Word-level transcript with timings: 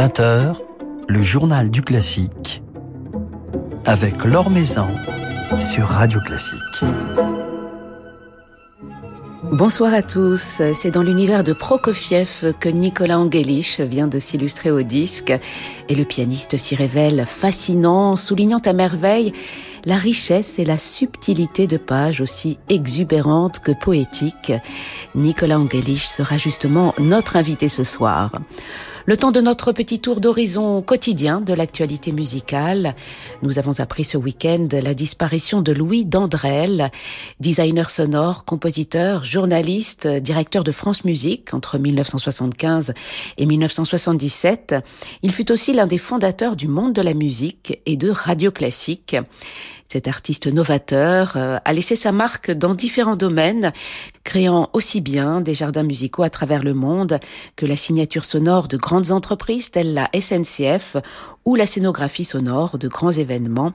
20h, 0.00 0.56
le 1.08 1.20
journal 1.20 1.70
du 1.70 1.82
classique 1.82 2.62
avec 3.84 4.24
Laure 4.24 4.48
Maison 4.48 4.88
sur 5.58 5.88
Radio 5.88 6.20
Classique. 6.20 6.56
Bonsoir 9.52 9.92
à 9.92 10.00
tous. 10.02 10.62
C'est 10.72 10.90
dans 10.90 11.02
l'univers 11.02 11.44
de 11.44 11.52
Prokofiev 11.52 12.54
que 12.58 12.70
Nicolas 12.70 13.18
Angelich 13.18 13.80
vient 13.80 14.06
de 14.06 14.18
s'illustrer 14.18 14.70
au 14.70 14.80
disque 14.80 15.38
et 15.90 15.94
le 15.94 16.04
pianiste 16.06 16.56
s'y 16.56 16.76
révèle 16.76 17.26
fascinant, 17.26 18.16
soulignant 18.16 18.62
à 18.64 18.72
merveille 18.72 19.34
la 19.84 19.96
richesse 19.96 20.58
et 20.58 20.64
la 20.64 20.78
subtilité 20.78 21.66
de 21.66 21.76
pages 21.76 22.22
aussi 22.22 22.58
exubérantes 22.70 23.58
que 23.58 23.72
poétiques. 23.72 24.54
Nicolas 25.14 25.58
Angelich 25.58 26.08
sera 26.08 26.38
justement 26.38 26.94
notre 26.98 27.36
invité 27.36 27.68
ce 27.68 27.84
soir. 27.84 28.32
Le 29.06 29.16
temps 29.16 29.30
de 29.30 29.40
notre 29.40 29.72
petit 29.72 29.98
tour 29.98 30.20
d'horizon 30.20 30.82
quotidien 30.82 31.40
de 31.40 31.54
l'actualité 31.54 32.12
musicale. 32.12 32.94
Nous 33.42 33.58
avons 33.58 33.80
appris 33.80 34.04
ce 34.04 34.18
week-end 34.18 34.68
la 34.72 34.92
disparition 34.92 35.62
de 35.62 35.72
Louis 35.72 36.04
Dandrel, 36.04 36.90
designer 37.40 37.88
sonore, 37.88 38.44
compositeur, 38.44 39.24
journaliste, 39.24 40.06
directeur 40.06 40.64
de 40.64 40.72
France 40.72 41.04
Musique 41.04 41.54
entre 41.54 41.78
1975 41.78 42.92
et 43.38 43.46
1977. 43.46 44.74
Il 45.22 45.32
fut 45.32 45.50
aussi 45.50 45.72
l'un 45.72 45.86
des 45.86 45.98
fondateurs 45.98 46.54
du 46.54 46.68
monde 46.68 46.92
de 46.92 47.02
la 47.02 47.14
musique 47.14 47.80
et 47.86 47.96
de 47.96 48.10
Radio 48.10 48.50
Classique. 48.50 49.16
Cet 49.92 50.06
artiste 50.06 50.46
novateur 50.46 51.32
euh, 51.34 51.58
a 51.64 51.72
laissé 51.72 51.96
sa 51.96 52.12
marque 52.12 52.52
dans 52.52 52.74
différents 52.74 53.16
domaines, 53.16 53.72
créant 54.22 54.70
aussi 54.72 55.00
bien 55.00 55.40
des 55.40 55.52
jardins 55.52 55.82
musicaux 55.82 56.22
à 56.22 56.30
travers 56.30 56.62
le 56.62 56.74
monde 56.74 57.18
que 57.56 57.66
la 57.66 57.74
signature 57.74 58.24
sonore 58.24 58.68
de 58.68 58.76
grandes 58.76 59.10
entreprises 59.10 59.72
telles 59.72 59.92
la 59.92 60.08
SNCF 60.14 60.96
ou 61.44 61.56
la 61.56 61.66
scénographie 61.66 62.24
sonore 62.24 62.78
de 62.78 62.86
grands 62.86 63.10
événements. 63.10 63.72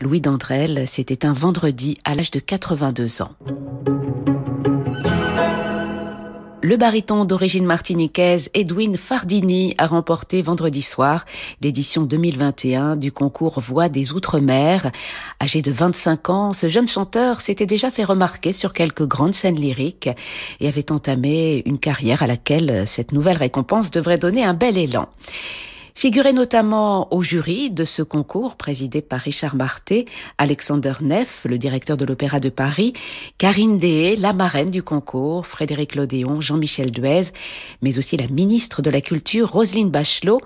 Louis 0.00 0.20
Dandrel, 0.20 0.88
c'était 0.88 1.24
un 1.24 1.32
vendredi 1.32 1.94
à 2.04 2.16
l'âge 2.16 2.32
de 2.32 2.40
82 2.40 3.22
ans. 3.22 3.30
Le 6.64 6.76
baryton 6.76 7.24
d'origine 7.24 7.66
martiniquaise 7.66 8.48
Edwin 8.54 8.96
Fardini 8.96 9.74
a 9.78 9.88
remporté 9.88 10.42
vendredi 10.42 10.80
soir 10.80 11.24
l'édition 11.60 12.02
2021 12.02 12.94
du 12.94 13.10
concours 13.10 13.58
Voix 13.58 13.88
des 13.88 14.12
Outre-mer. 14.12 14.92
Âgé 15.42 15.60
de 15.60 15.72
25 15.72 16.30
ans, 16.30 16.52
ce 16.52 16.68
jeune 16.68 16.86
chanteur 16.86 17.40
s'était 17.40 17.66
déjà 17.66 17.90
fait 17.90 18.04
remarquer 18.04 18.52
sur 18.52 18.72
quelques 18.72 19.08
grandes 19.08 19.34
scènes 19.34 19.56
lyriques 19.56 20.08
et 20.60 20.68
avait 20.68 20.92
entamé 20.92 21.64
une 21.66 21.80
carrière 21.80 22.22
à 22.22 22.28
laquelle 22.28 22.86
cette 22.86 23.10
nouvelle 23.10 23.38
récompense 23.38 23.90
devrait 23.90 24.18
donner 24.18 24.44
un 24.44 24.54
bel 24.54 24.78
élan. 24.78 25.08
Figurait 25.94 26.32
notamment 26.32 27.12
au 27.12 27.22
jury 27.22 27.70
de 27.70 27.84
ce 27.84 28.02
concours 28.02 28.56
présidé 28.56 29.02
par 29.02 29.20
Richard 29.20 29.56
Marté, 29.56 30.06
Alexander 30.38 30.94
Neff, 31.00 31.44
le 31.48 31.58
directeur 31.58 31.96
de 31.96 32.04
l'Opéra 32.04 32.40
de 32.40 32.48
Paris, 32.48 32.94
Karine 33.38 33.78
Deshaies, 33.78 34.16
la 34.16 34.32
marraine 34.32 34.70
du 34.70 34.82
concours, 34.82 35.46
Frédéric 35.46 35.94
Lodéon, 35.94 36.40
Jean-Michel 36.40 36.90
Duez, 36.90 37.32
mais 37.82 37.98
aussi 37.98 38.16
la 38.16 38.26
ministre 38.26 38.82
de 38.82 38.90
la 38.90 39.00
Culture, 39.00 39.50
Roselyne 39.50 39.90
Bachelot. 39.90 40.40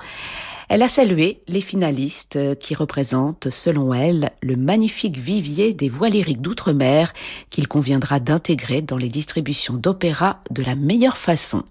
Elle 0.69 0.83
a 0.83 0.89
salué 0.89 1.43
les 1.47 1.61
finalistes 1.61 2.59
qui 2.59 2.75
représentent, 2.75 3.51
selon 3.51 3.95
elle, 3.95 4.33
le 4.43 4.57
magnifique 4.57 5.17
vivier 5.17 5.73
des 5.73 5.89
voix 5.89 6.09
lyriques 6.09 6.43
d'outre-mer 6.43 7.13
qu'il 7.51 7.69
conviendra 7.69 8.19
d'intégrer 8.19 8.83
dans 8.83 8.97
les 8.97 9.09
distributions 9.09 9.75
d'opéra 9.75 10.41
de 10.51 10.65
la 10.65 10.75
meilleure 10.75 11.19
façon. 11.19 11.63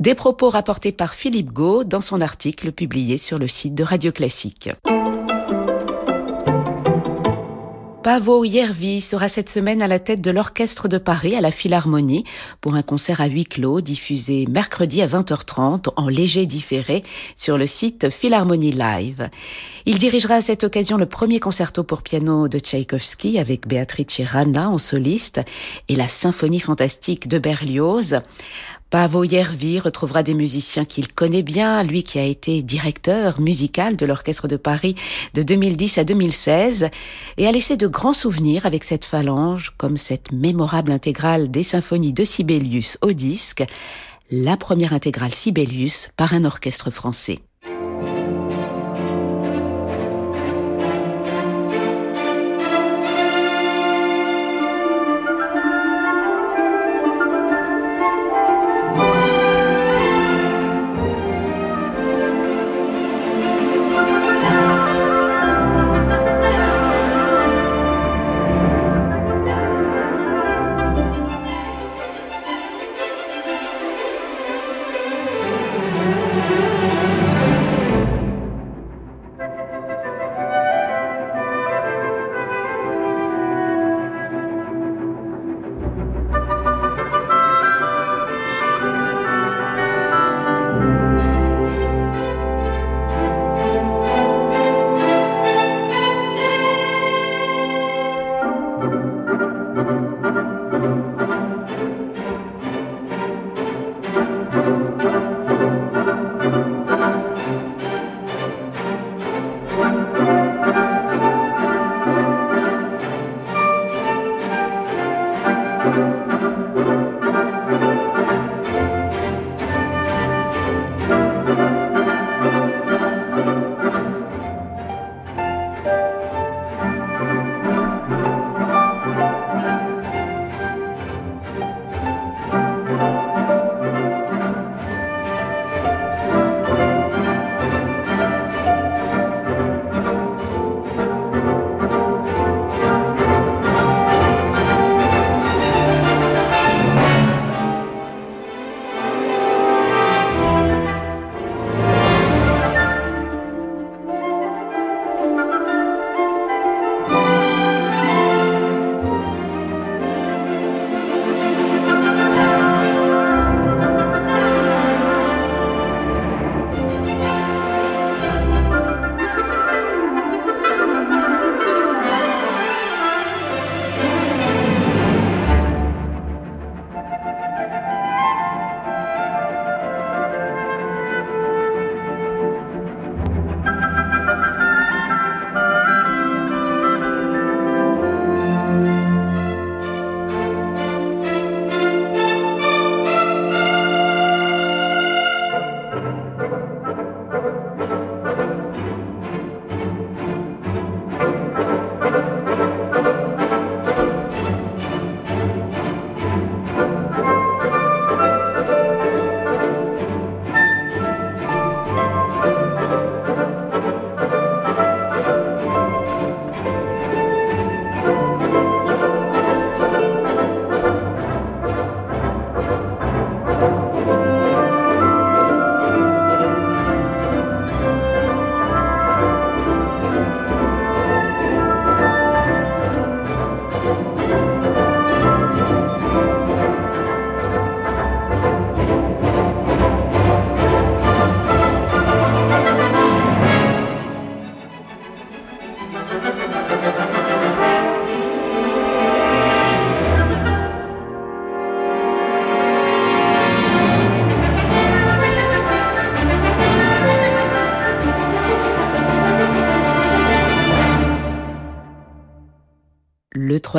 Des 0.00 0.14
propos 0.14 0.50
rapportés 0.50 0.92
par 0.92 1.14
Philippe 1.14 1.52
Gau 1.52 1.84
dans 1.84 2.00
son 2.00 2.20
article 2.20 2.72
publié 2.72 3.18
sur 3.18 3.38
le 3.38 3.48
site 3.48 3.74
de 3.74 3.84
Radio 3.84 4.12
Classique. 4.12 4.70
Pavo 8.02 8.44
Yervi 8.44 9.02
sera 9.02 9.28
cette 9.28 9.50
semaine 9.50 9.82
à 9.82 9.86
la 9.86 9.98
tête 9.98 10.22
de 10.22 10.30
l'Orchestre 10.30 10.88
de 10.88 10.96
Paris 10.96 11.36
à 11.36 11.42
la 11.42 11.50
Philharmonie 11.50 12.24
pour 12.62 12.74
un 12.74 12.80
concert 12.80 13.20
à 13.20 13.26
huis 13.26 13.44
clos 13.44 13.82
diffusé 13.82 14.46
mercredi 14.48 15.02
à 15.02 15.06
20h30 15.06 15.90
en 15.96 16.08
léger 16.08 16.46
différé 16.46 17.02
sur 17.36 17.58
le 17.58 17.66
site 17.66 18.08
Philharmonie 18.08 18.72
Live. 18.72 19.28
Il 19.84 19.98
dirigera 19.98 20.36
à 20.36 20.40
cette 20.40 20.64
occasion 20.64 20.96
le 20.96 21.04
premier 21.04 21.40
concerto 21.40 21.84
pour 21.84 22.00
piano 22.00 22.48
de 22.48 22.58
Tchaïkovski 22.58 23.38
avec 23.38 23.68
Beatrice 23.68 24.22
Rana 24.24 24.70
en 24.70 24.78
soliste 24.78 25.42
et 25.88 25.94
la 25.94 26.08
symphonie 26.08 26.60
fantastique 26.60 27.28
de 27.28 27.38
Berlioz. 27.38 28.22
Pavo 28.90 29.22
Yervi 29.22 29.78
retrouvera 29.78 30.24
des 30.24 30.34
musiciens 30.34 30.84
qu'il 30.84 31.12
connaît 31.12 31.44
bien, 31.44 31.84
lui 31.84 32.02
qui 32.02 32.18
a 32.18 32.24
été 32.24 32.60
directeur 32.60 33.40
musical 33.40 33.96
de 33.96 34.04
l'Orchestre 34.04 34.48
de 34.48 34.56
Paris 34.56 34.96
de 35.34 35.42
2010 35.42 35.98
à 35.98 36.04
2016 36.04 36.88
et 37.36 37.46
a 37.46 37.52
laissé 37.52 37.76
de 37.76 37.86
grands 37.86 38.12
souvenirs 38.12 38.66
avec 38.66 38.82
cette 38.82 39.04
phalange, 39.04 39.72
comme 39.78 39.96
cette 39.96 40.32
mémorable 40.32 40.90
intégrale 40.90 41.52
des 41.52 41.62
symphonies 41.62 42.12
de 42.12 42.24
Sibelius 42.24 42.98
au 43.00 43.12
disque, 43.12 43.62
la 44.32 44.56
première 44.56 44.92
intégrale 44.92 45.32
Sibelius 45.32 46.10
par 46.16 46.34
un 46.34 46.44
orchestre 46.44 46.90
français. 46.90 47.38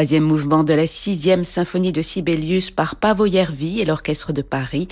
Troisième 0.02 0.24
mouvement 0.24 0.64
de 0.64 0.74
la 0.74 0.88
sixième 0.88 1.44
symphonie 1.44 1.92
de 1.92 2.02
Sibelius 2.02 2.72
par 2.72 2.96
Pavo 2.96 3.28
Yervi 3.28 3.82
et 3.82 3.86
l'Orchestre 3.86 4.34
de 4.34 4.42
Paris. 4.42 4.88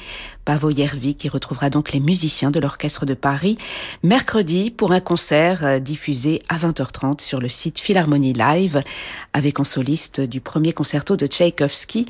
Pavo 0.46 0.70
Yervi 0.70 1.16
qui 1.16 1.30
retrouvera 1.30 1.72
donc 1.72 1.94
les 1.94 2.00
musiciens 2.00 2.52
de 2.52 2.60
l'Orchestre 2.60 3.08
de 3.08 3.16
Paris 3.16 3.58
mercredi 4.04 4.70
pour 4.70 4.92
un 4.92 5.00
concert 5.00 5.66
euh, 5.66 5.80
diffusé 5.80 6.44
à 6.48 6.58
20h30 6.58 7.22
sur 7.22 7.40
le 7.40 7.50
site 7.50 7.80
Philharmonie 7.80 8.34
Live 8.34 8.84
avec 9.34 9.60
en 9.60 9.64
soliste 9.64 10.22
du 10.22 10.42
premier 10.42 10.74
concerto 10.74 11.16
de 11.16 11.26
Tchaïkovski 11.26 12.06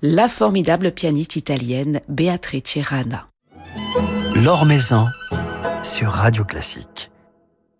la 0.00 0.28
formidable 0.28 0.92
pianiste 0.92 1.34
italienne 1.34 2.02
Beatrice 2.08 2.78
Rana. 2.84 3.26
Sur 5.82 6.10
Radio 6.10 6.44
Classique. 6.44 7.10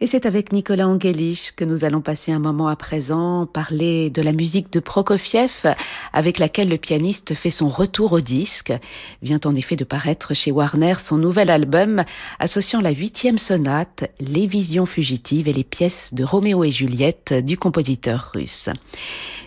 Et 0.05 0.07
c'est 0.07 0.27
avec 0.27 0.53
Nicolas 0.53 0.87
Angelich 0.87 1.55
que 1.57 1.65
nous 1.65 1.83
allons 1.83 2.03
passer 2.03 2.31
un 2.31 2.39
moment 2.39 2.69
à 2.69 2.77
présent, 2.77 3.47
parler 3.47 4.11
de 4.11 4.21
la 4.21 4.33
musique 4.33 4.71
de 4.71 4.79
Prokofiev, 4.79 5.75
avec 6.13 6.39
laquelle 6.39 6.69
le 6.69 6.77
pianiste 6.77 7.33
fait 7.33 7.49
son 7.49 7.71
retour 7.71 8.13
au 8.13 8.21
disque. 8.21 8.75
Vient 9.23 9.41
en 9.47 9.55
effet 9.55 9.77
de 9.77 9.85
paraître 9.85 10.35
chez 10.35 10.53
Warner 10.53 10.97
son 10.99 11.17
nouvel 11.17 11.49
album, 11.49 12.05
associant 12.39 12.83
la 12.83 12.91
huitième 12.91 13.39
sonate, 13.39 14.05
les 14.21 14.47
visions 14.47 14.85
fugitives 14.85 15.49
et 15.49 15.55
les 15.55 15.65
pièces 15.65 16.13
de 16.13 16.23
Roméo 16.23 16.65
et 16.65 16.71
Juliette 16.71 17.33
du 17.33 17.57
compositeur 17.57 18.33
russe. 18.35 18.69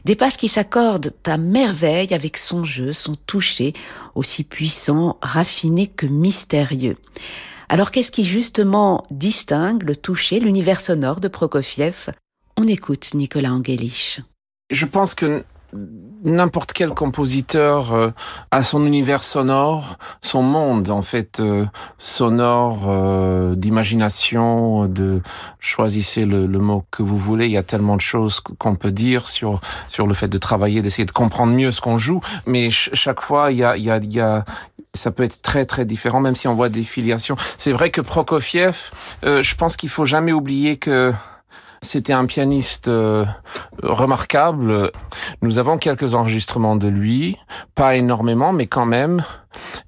Des 0.05 0.15
pages 0.15 0.37
qui 0.37 0.47
s'accordent 0.47 1.13
à 1.27 1.37
merveille 1.37 2.15
avec 2.15 2.35
son 2.35 2.63
jeu, 2.63 2.93
son 2.93 3.13
toucher, 3.27 3.73
aussi 4.15 4.43
puissant, 4.43 5.19
raffiné 5.21 5.85
que 5.85 6.07
mystérieux. 6.07 6.97
Alors 7.69 7.91
qu'est-ce 7.91 8.11
qui 8.11 8.23
justement 8.23 9.05
distingue 9.11 9.83
le 9.83 9.95
toucher, 9.95 10.39
l'univers 10.39 10.79
sonore 10.79 11.19
de 11.19 11.27
Prokofiev? 11.27 12.11
On 12.55 12.63
écoute 12.63 13.13
Nicolas 13.13 13.51
Angelich. 13.51 14.21
Je 14.71 14.85
pense 14.85 15.15
que 15.15 15.43
n'importe 16.23 16.71
quel 16.71 16.91
compositeur 16.91 17.93
euh, 17.93 18.11
a 18.51 18.63
son 18.63 18.85
univers 18.85 19.21
sonore, 19.21 19.97
son 20.21 20.41
monde 20.41 20.89
en 20.89 21.01
fait 21.01 21.41
euh, 21.41 21.65
sonore 21.97 22.85
euh, 22.87 23.53
d'imagination, 23.55 24.85
de 24.85 25.21
choisissez 25.59 26.25
le, 26.25 26.47
mot 26.47 26.85
que 26.89 27.03
vous 27.03 27.17
voulez. 27.17 27.47
Il 27.47 27.51
y 27.51 27.57
a 27.57 27.63
tellement 27.63 27.97
de 27.97 28.01
choses 28.01 28.39
qu'on 28.39 28.75
peut 28.75 28.91
dire 28.91 29.27
sur 29.27 29.59
sur 29.89 30.07
le 30.07 30.13
fait 30.13 30.29
de 30.29 30.37
travailler, 30.37 30.81
d'essayer 30.81 31.05
de 31.05 31.11
comprendre 31.11 31.53
mieux 31.53 31.73
ce 31.73 31.81
qu'on 31.81 31.97
joue. 31.97 32.21
Mais 32.45 32.69
chaque 32.71 33.19
fois, 33.19 33.51
il 33.51 33.57
y 33.57 33.63
a 33.63 33.75
y 33.75 33.89
a, 33.89 33.97
il 33.97 34.13
y 34.13 34.21
a 34.21 34.45
ça 34.97 35.11
peut 35.11 35.23
être 35.23 35.41
très 35.41 35.65
très 35.65 35.85
différent, 35.85 36.19
même 36.19 36.35
si 36.35 36.47
on 36.47 36.53
voit 36.53 36.69
des 36.69 36.83
filiations. 36.83 37.35
C'est 37.57 37.71
vrai 37.71 37.89
que 37.91 38.01
Prokofiev, 38.01 38.91
euh, 39.23 39.41
je 39.41 39.55
pense 39.55 39.77
qu'il 39.77 39.89
faut 39.89 40.05
jamais 40.05 40.33
oublier 40.33 40.77
que 40.77 41.13
c'était 41.81 42.13
un 42.13 42.25
pianiste 42.25 42.87
euh, 42.87 43.25
remarquable. 43.83 44.91
Nous 45.41 45.59
avons 45.59 45.77
quelques 45.77 46.15
enregistrements 46.15 46.75
de 46.75 46.87
lui, 46.87 47.37
pas 47.75 47.95
énormément, 47.95 48.51
mais 48.51 48.67
quand 48.67 48.85
même. 48.85 49.23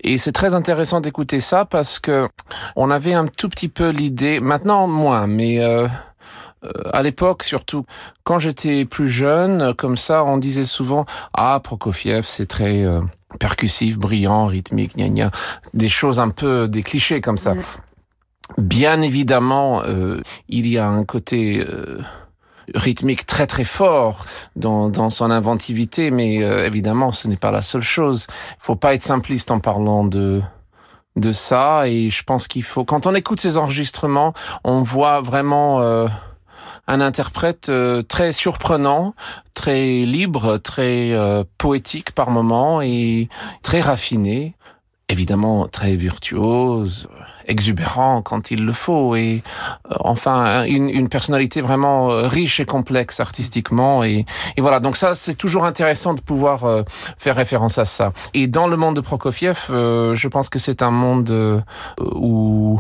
Et 0.02 0.18
c'est 0.18 0.32
très 0.32 0.54
intéressant 0.54 1.02
d'écouter 1.02 1.40
ça 1.40 1.66
parce 1.66 2.00
que 2.00 2.30
on 2.76 2.92
avait 2.92 3.14
un 3.14 3.28
tout 3.28 3.50
petit 3.50 3.70
peu 3.70 3.90
l'idée, 3.90 4.40
maintenant 4.40 4.88
moins, 4.88 5.28
mais 5.28 5.60
euh, 5.60 5.88
euh, 6.64 6.70
à 6.92 7.04
l'époque, 7.04 7.44
surtout 7.44 7.86
quand 8.24 8.40
j'étais 8.40 8.86
plus 8.86 9.10
jeune, 9.10 9.74
comme 9.76 9.98
ça, 9.98 10.24
on 10.24 10.38
disait 10.38 10.66
souvent 10.66 11.06
ah 11.34 11.60
Prokofiev, 11.64 12.26
c'est 12.26 12.48
très 12.48 12.84
euh, 12.84 13.02
percussif, 13.40 13.98
brillant, 13.98 14.48
rythmique, 14.48 14.96
gna 14.96 15.08
gna, 15.08 15.32
des 15.74 15.90
choses 15.90 16.20
un 16.20 16.30
peu 16.30 16.68
des 16.68 16.84
clichés 16.84 17.22
comme 17.22 17.38
ça. 17.38 17.54
Bien 18.58 19.02
évidemment, 19.02 19.84
euh, 19.84 20.22
il 20.48 20.66
y 20.68 20.78
a 20.78 20.88
un 20.88 21.04
côté 21.04 21.64
rythmique 22.74 23.26
très 23.26 23.46
très 23.46 23.64
fort 23.64 24.26
dans, 24.56 24.90
dans 24.90 25.10
son 25.10 25.30
inventivité, 25.30 26.10
mais 26.12 26.38
évidemment, 26.38 27.12
ce 27.12 27.28
n'est 27.28 27.38
pas 27.38 27.52
la 27.52 27.62
seule 27.62 27.84
chose. 27.84 28.28
Il 28.30 28.56
faut 28.60 28.76
pas 28.76 28.94
être 28.96 29.04
simpliste 29.04 29.52
en 29.52 29.60
parlant 29.60 30.04
de 30.04 30.42
de 31.16 31.32
ça, 31.32 31.88
et 31.88 32.10
je 32.10 32.24
pense 32.24 32.48
qu'il 32.48 32.64
faut, 32.64 32.86
quand 32.86 33.06
on 33.06 33.14
écoute 33.14 33.42
ces 33.42 33.58
enregistrements, 33.58 34.34
on 34.64 34.84
voit 34.84 35.22
vraiment 35.22 36.08
un 36.90 37.02
interprète 37.02 37.70
euh, 37.70 38.02
très 38.02 38.32
surprenant, 38.32 39.14
très 39.54 40.02
libre, 40.02 40.58
très 40.58 41.12
euh, 41.12 41.44
poétique 41.58 42.12
par 42.12 42.32
moments 42.32 42.82
et 42.82 43.30
très 43.62 43.80
raffiné. 43.80 44.56
Évidemment 45.12 45.68
très 45.68 45.96
virtuose, 45.96 47.08
exubérant 47.48 48.22
quand 48.22 48.52
il 48.52 48.64
le 48.64 48.74
faut 48.74 49.16
et 49.16 49.42
euh, 49.92 49.96
enfin 50.02 50.64
une, 50.66 50.88
une, 50.88 51.10
personnalité 51.10 51.62
vraiment 51.62 52.10
riche 52.10 52.60
et 52.60 52.66
complexe 52.66 53.20
artistiquement 53.20 54.04
et, 54.04 54.26
et 54.56 54.62
voilà 54.62 54.80
donc 54.80 54.96
ça 54.96 55.16
c'est 55.16 55.34
toujours 55.34 55.66
intéressant 55.66 56.14
de 56.14 56.22
pouvoir 56.22 56.84
faire 57.18 57.36
référence 57.36 57.80
à 57.80 57.86
ça 57.86 58.14
et 58.36 58.46
dans 58.46 58.68
le 58.68 58.78
monde 58.78 58.98
de 58.98 59.02
Prokofiev 59.02 59.58
je 59.70 60.28
pense 60.28 60.48
que 60.48 60.60
c'est 60.60 60.84
un 60.84 60.92
monde 60.92 61.64
où 62.00 62.80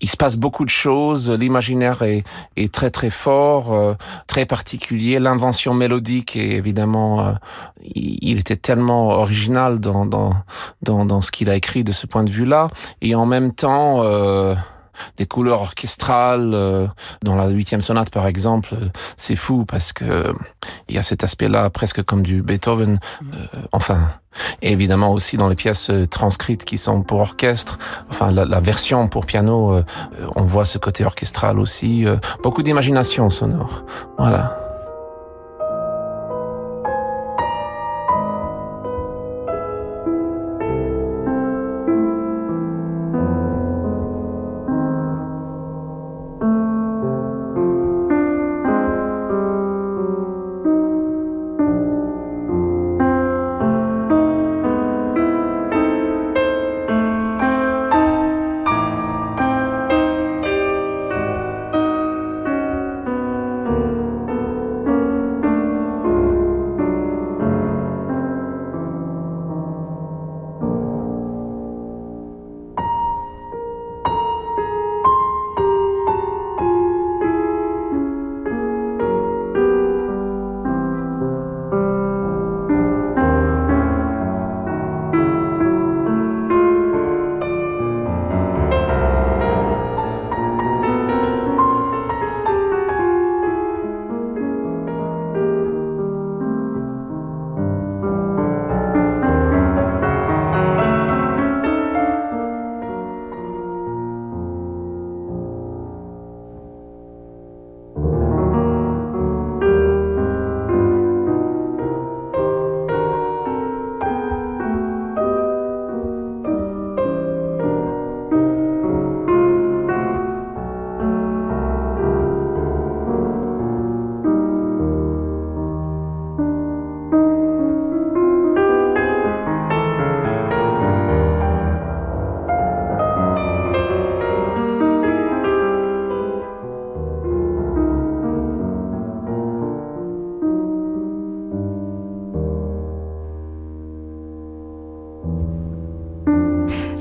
il 0.00 0.08
se 0.08 0.16
passe 0.16 0.36
beaucoup 0.36 0.64
de 0.64 0.70
choses. 0.70 1.30
L'imaginaire 1.30 2.02
est, 2.02 2.24
est, 2.56 2.72
très 2.72 2.90
très 2.90 3.10
fort, 3.10 3.72
euh, 3.72 3.94
très 4.26 4.46
particulier. 4.46 5.18
L'invention 5.18 5.74
mélodique 5.74 6.36
est 6.36 6.50
évidemment, 6.52 7.20
euh, 7.20 7.32
il, 7.94 8.38
était 8.38 8.56
tellement 8.56 9.08
original 9.08 9.80
dans 9.80 10.06
dans 10.06 10.34
dans, 10.82 11.04
dans 11.04 11.20
ce 11.20 11.30
qu'il 11.30 11.50
a 11.50 11.56
écrit 11.56 11.84
de 11.84 11.92
ce 11.92 12.06
point 12.06 12.24
de 12.24 12.30
vue-là, 12.30 12.68
et 13.00 13.14
en 13.14 13.26
même 13.26 13.52
temps. 13.52 14.02
Euh, 14.02 14.54
des 15.16 15.26
couleurs 15.26 15.60
orchestrales 15.60 16.50
dans 17.22 17.36
la 17.36 17.48
huitième 17.48 17.82
sonate 17.82 18.10
par 18.10 18.26
exemple 18.26 18.74
c'est 19.16 19.36
fou 19.36 19.64
parce 19.64 19.92
que 19.92 20.34
il 20.88 20.94
y 20.94 20.98
a 20.98 21.02
cet 21.02 21.24
aspect-là 21.24 21.70
presque 21.70 22.02
comme 22.02 22.22
du 22.22 22.42
Beethoven 22.42 22.98
enfin 23.72 24.08
et 24.62 24.72
évidemment 24.72 25.12
aussi 25.12 25.36
dans 25.36 25.48
les 25.48 25.54
pièces 25.54 25.90
euh, 25.90 26.06
transcrites 26.06 26.64
qui 26.64 26.78
sont 26.78 27.02
pour 27.02 27.20
orchestre, 27.20 27.78
enfin 28.10 28.30
la, 28.30 28.44
la 28.44 28.60
version 28.60 29.08
pour 29.08 29.26
piano, 29.26 29.74
euh, 29.74 29.84
on 30.36 30.42
voit 30.42 30.64
ce 30.64 30.78
côté 30.78 31.04
orchestral 31.04 31.58
aussi, 31.58 32.06
euh, 32.06 32.16
beaucoup 32.42 32.62
d'imagination 32.62 33.30
sonore. 33.30 33.84
Voilà. 34.18 34.67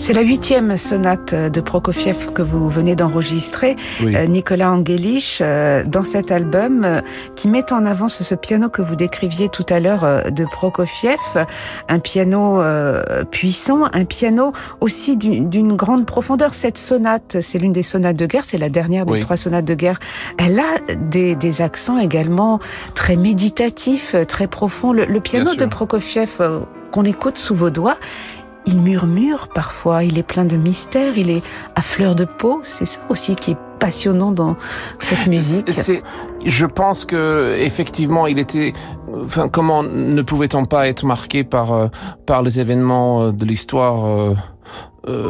C'est 0.08 0.14
la 0.14 0.22
huitième 0.22 0.78
sonate 0.78 1.36
de 1.36 1.60
Prokofiev 1.60 2.32
que 2.32 2.42
vous 2.42 2.70
venez 2.70 2.96
d'enregistrer, 2.96 3.76
euh, 4.02 4.26
Nicolas 4.26 4.72
Angelich, 4.72 5.40
euh, 5.42 5.84
dans 5.86 6.04
cet 6.04 6.32
album 6.32 6.86
euh, 6.86 7.02
qui 7.36 7.50
met 7.50 7.74
en 7.74 7.86
avant 7.86 8.08
ce, 8.08 8.34
piano 8.34 8.70
que 8.70 8.82
vous 8.82 8.96
décriviez 8.96 9.50
tout 9.50 9.66
à 9.68 9.82
l'heure 9.82 10.32
de 10.32 10.46
Prokofiev, 10.46 11.46
un 11.90 12.00
piano 12.00 12.62
puissant, 13.32 13.84
un 13.92 14.06
piano 14.06 14.54
aussi 14.80 15.18
d'une 15.18 15.76
grande 15.76 16.06
profondeur. 16.06 16.54
Cette 16.54 16.78
sonate, 16.78 17.42
c'est 17.42 17.58
l'une 17.60 17.74
des 17.74 17.84
sonates 17.84 18.16
de 18.16 18.28
guerre, 18.28 18.44
c'est 18.48 18.58
la 18.58 18.70
dernière 18.70 19.06
des 19.06 19.20
trois 19.20 19.36
sonates 19.36 19.66
de 19.66 19.76
guerre. 19.76 20.00
Elle 20.38 20.58
a 20.58 20.96
des, 20.96 21.36
des, 21.36 21.62
accents 21.62 22.00
également 22.00 22.62
très 22.96 23.18
méditatifs, 23.18 24.16
très 24.30 24.48
profonds. 24.48 24.94
Le, 24.94 25.04
le 25.04 25.20
piano 25.20 25.54
de 25.54 25.66
Prokofiev 25.66 26.40
qu'on 26.92 27.04
écoute 27.04 27.38
sous 27.38 27.56
vos 27.56 27.70
doigts, 27.70 27.98
il 28.68 28.80
murmure 28.80 29.48
parfois, 29.48 30.04
il 30.04 30.18
est 30.18 30.24
plein 30.24 30.46
de 30.46 30.58
mystères, 30.58 31.18
il 31.18 31.32
est 31.32 31.42
à 31.76 31.82
fleur 31.82 32.16
de 32.16 32.26
peau. 32.26 32.62
C'est 32.66 32.86
ça 32.86 33.00
aussi 33.10 33.36
qui 33.36 33.52
est 33.52 33.58
passionnant 33.80 34.32
dans 34.32 34.56
cette 35.00 35.28
musique. 35.28 35.72
C'est, 35.72 36.04
je 36.46 36.66
pense 36.66 37.06
que 37.06 37.56
effectivement, 37.60 38.28
il 38.28 38.40
était. 38.40 38.74
Enfin, 39.24 39.48
comment 39.50 39.84
ne 39.84 40.22
pouvait-on 40.22 40.66
pas 40.66 40.88
être 40.88 41.06
marqué 41.06 41.44
par 41.44 41.72
euh, 41.72 41.88
par 42.26 42.44
les 42.44 42.60
événements 42.60 43.22
euh, 43.22 43.32
de 43.32 43.46
l'histoire? 43.46 44.06
Euh, 44.06 44.36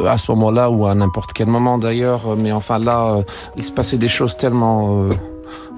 à 0.08 0.18
ce 0.18 0.32
moment-là 0.32 0.70
ou 0.70 0.86
à 0.86 0.94
n'importe 0.96 1.32
quel 1.32 1.46
moment 1.46 1.78
d'ailleurs, 1.78 2.36
mais 2.36 2.50
enfin 2.50 2.80
là, 2.80 3.18
il 3.56 3.62
se 3.62 3.70
passait 3.70 3.96
des 3.96 4.08
choses 4.08 4.36
tellement 4.36 5.06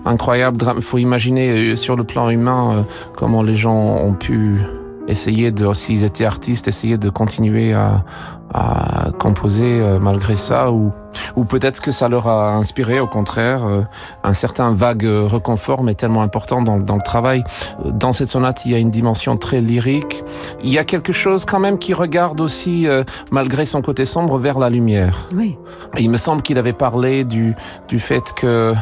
incroyables. 0.06 0.56
Il 0.74 0.80
faut 0.80 0.96
imaginer 0.96 1.76
sur 1.76 1.96
le 1.96 2.04
plan 2.04 2.30
humain 2.30 2.86
comment 3.14 3.42
les 3.42 3.56
gens 3.56 3.76
ont 3.76 4.14
pu 4.14 4.62
essayer 5.10 5.50
de, 5.50 5.72
s'ils 5.74 6.04
étaient 6.04 6.24
artistes, 6.24 6.68
essayer 6.68 6.98
de 6.98 7.10
continuer 7.10 7.72
à, 7.72 8.04
à 8.52 9.10
composer 9.18 9.80
euh, 9.80 9.98
malgré 9.98 10.36
ça, 10.36 10.70
ou, 10.70 10.92
ou 11.36 11.44
peut-être 11.44 11.80
que 11.80 11.90
ça 11.90 12.08
leur 12.08 12.26
a 12.28 12.54
inspiré, 12.54 13.00
au 13.00 13.06
contraire, 13.06 13.64
euh, 13.64 13.82
un 14.24 14.32
certain 14.32 14.72
vague 14.72 15.04
reconfort, 15.04 15.82
mais 15.82 15.94
tellement 15.94 16.22
important 16.22 16.62
dans, 16.62 16.78
dans 16.78 16.96
le 16.96 17.02
travail. 17.02 17.44
Dans 17.84 18.12
cette 18.12 18.28
sonate, 18.28 18.64
il 18.64 18.72
y 18.72 18.74
a 18.74 18.78
une 18.78 18.90
dimension 18.90 19.36
très 19.36 19.60
lyrique. 19.60 20.22
Il 20.64 20.70
y 20.70 20.78
a 20.78 20.84
quelque 20.84 21.12
chose 21.12 21.44
quand 21.44 21.60
même 21.60 21.78
qui 21.78 21.94
regarde 21.94 22.40
aussi, 22.40 22.86
euh, 22.86 23.04
malgré 23.30 23.64
son 23.64 23.82
côté 23.82 24.04
sombre, 24.04 24.38
vers 24.38 24.58
la 24.58 24.70
lumière. 24.70 25.28
Oui. 25.34 25.56
il 25.98 26.10
me 26.10 26.16
semble 26.16 26.42
qu'il 26.42 26.58
avait 26.58 26.72
parlé 26.72 27.24
du, 27.24 27.54
du 27.88 27.98
fait 27.98 28.32
que 28.34 28.74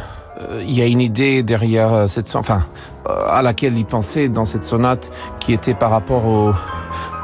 il 0.63 0.71
y 0.71 0.83
a 0.83 0.87
une 0.87 1.01
idée 1.01 1.43
derrière 1.43 2.09
cette, 2.09 2.35
enfin, 2.37 2.63
euh, 3.09 3.25
à 3.27 3.43
laquelle 3.43 3.77
il 3.79 3.87
pensait 3.87 4.29
dans 4.29 4.45
cette 4.45 4.65
sonate 4.65 5.11
qui 5.41 5.53
était 5.53 5.75
par 5.75 5.91
rapport 5.91 6.27
au, 6.27 6.53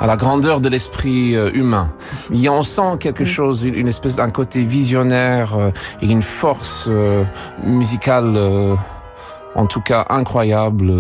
à 0.01 0.07
la 0.07 0.17
grandeur 0.17 0.61
de 0.61 0.69
l'esprit 0.69 1.37
euh, 1.37 1.51
humain. 1.53 1.93
Il 2.31 2.41
y 2.41 2.49
a, 2.49 2.53
on 2.53 2.63
sent 2.63 2.97
quelque 3.01 3.25
chose, 3.25 3.65
une 3.65 3.89
espèce 3.89 4.17
d'un 4.17 4.31
côté 4.31 4.65
visionnaire 4.65 5.57
euh, 5.59 5.71
et 6.01 6.07
une 6.07 6.23
force 6.23 6.89
musicale, 7.63 8.39
en 9.55 9.67
tout 9.67 9.81
cas 9.81 10.07
incroyable 10.09 10.93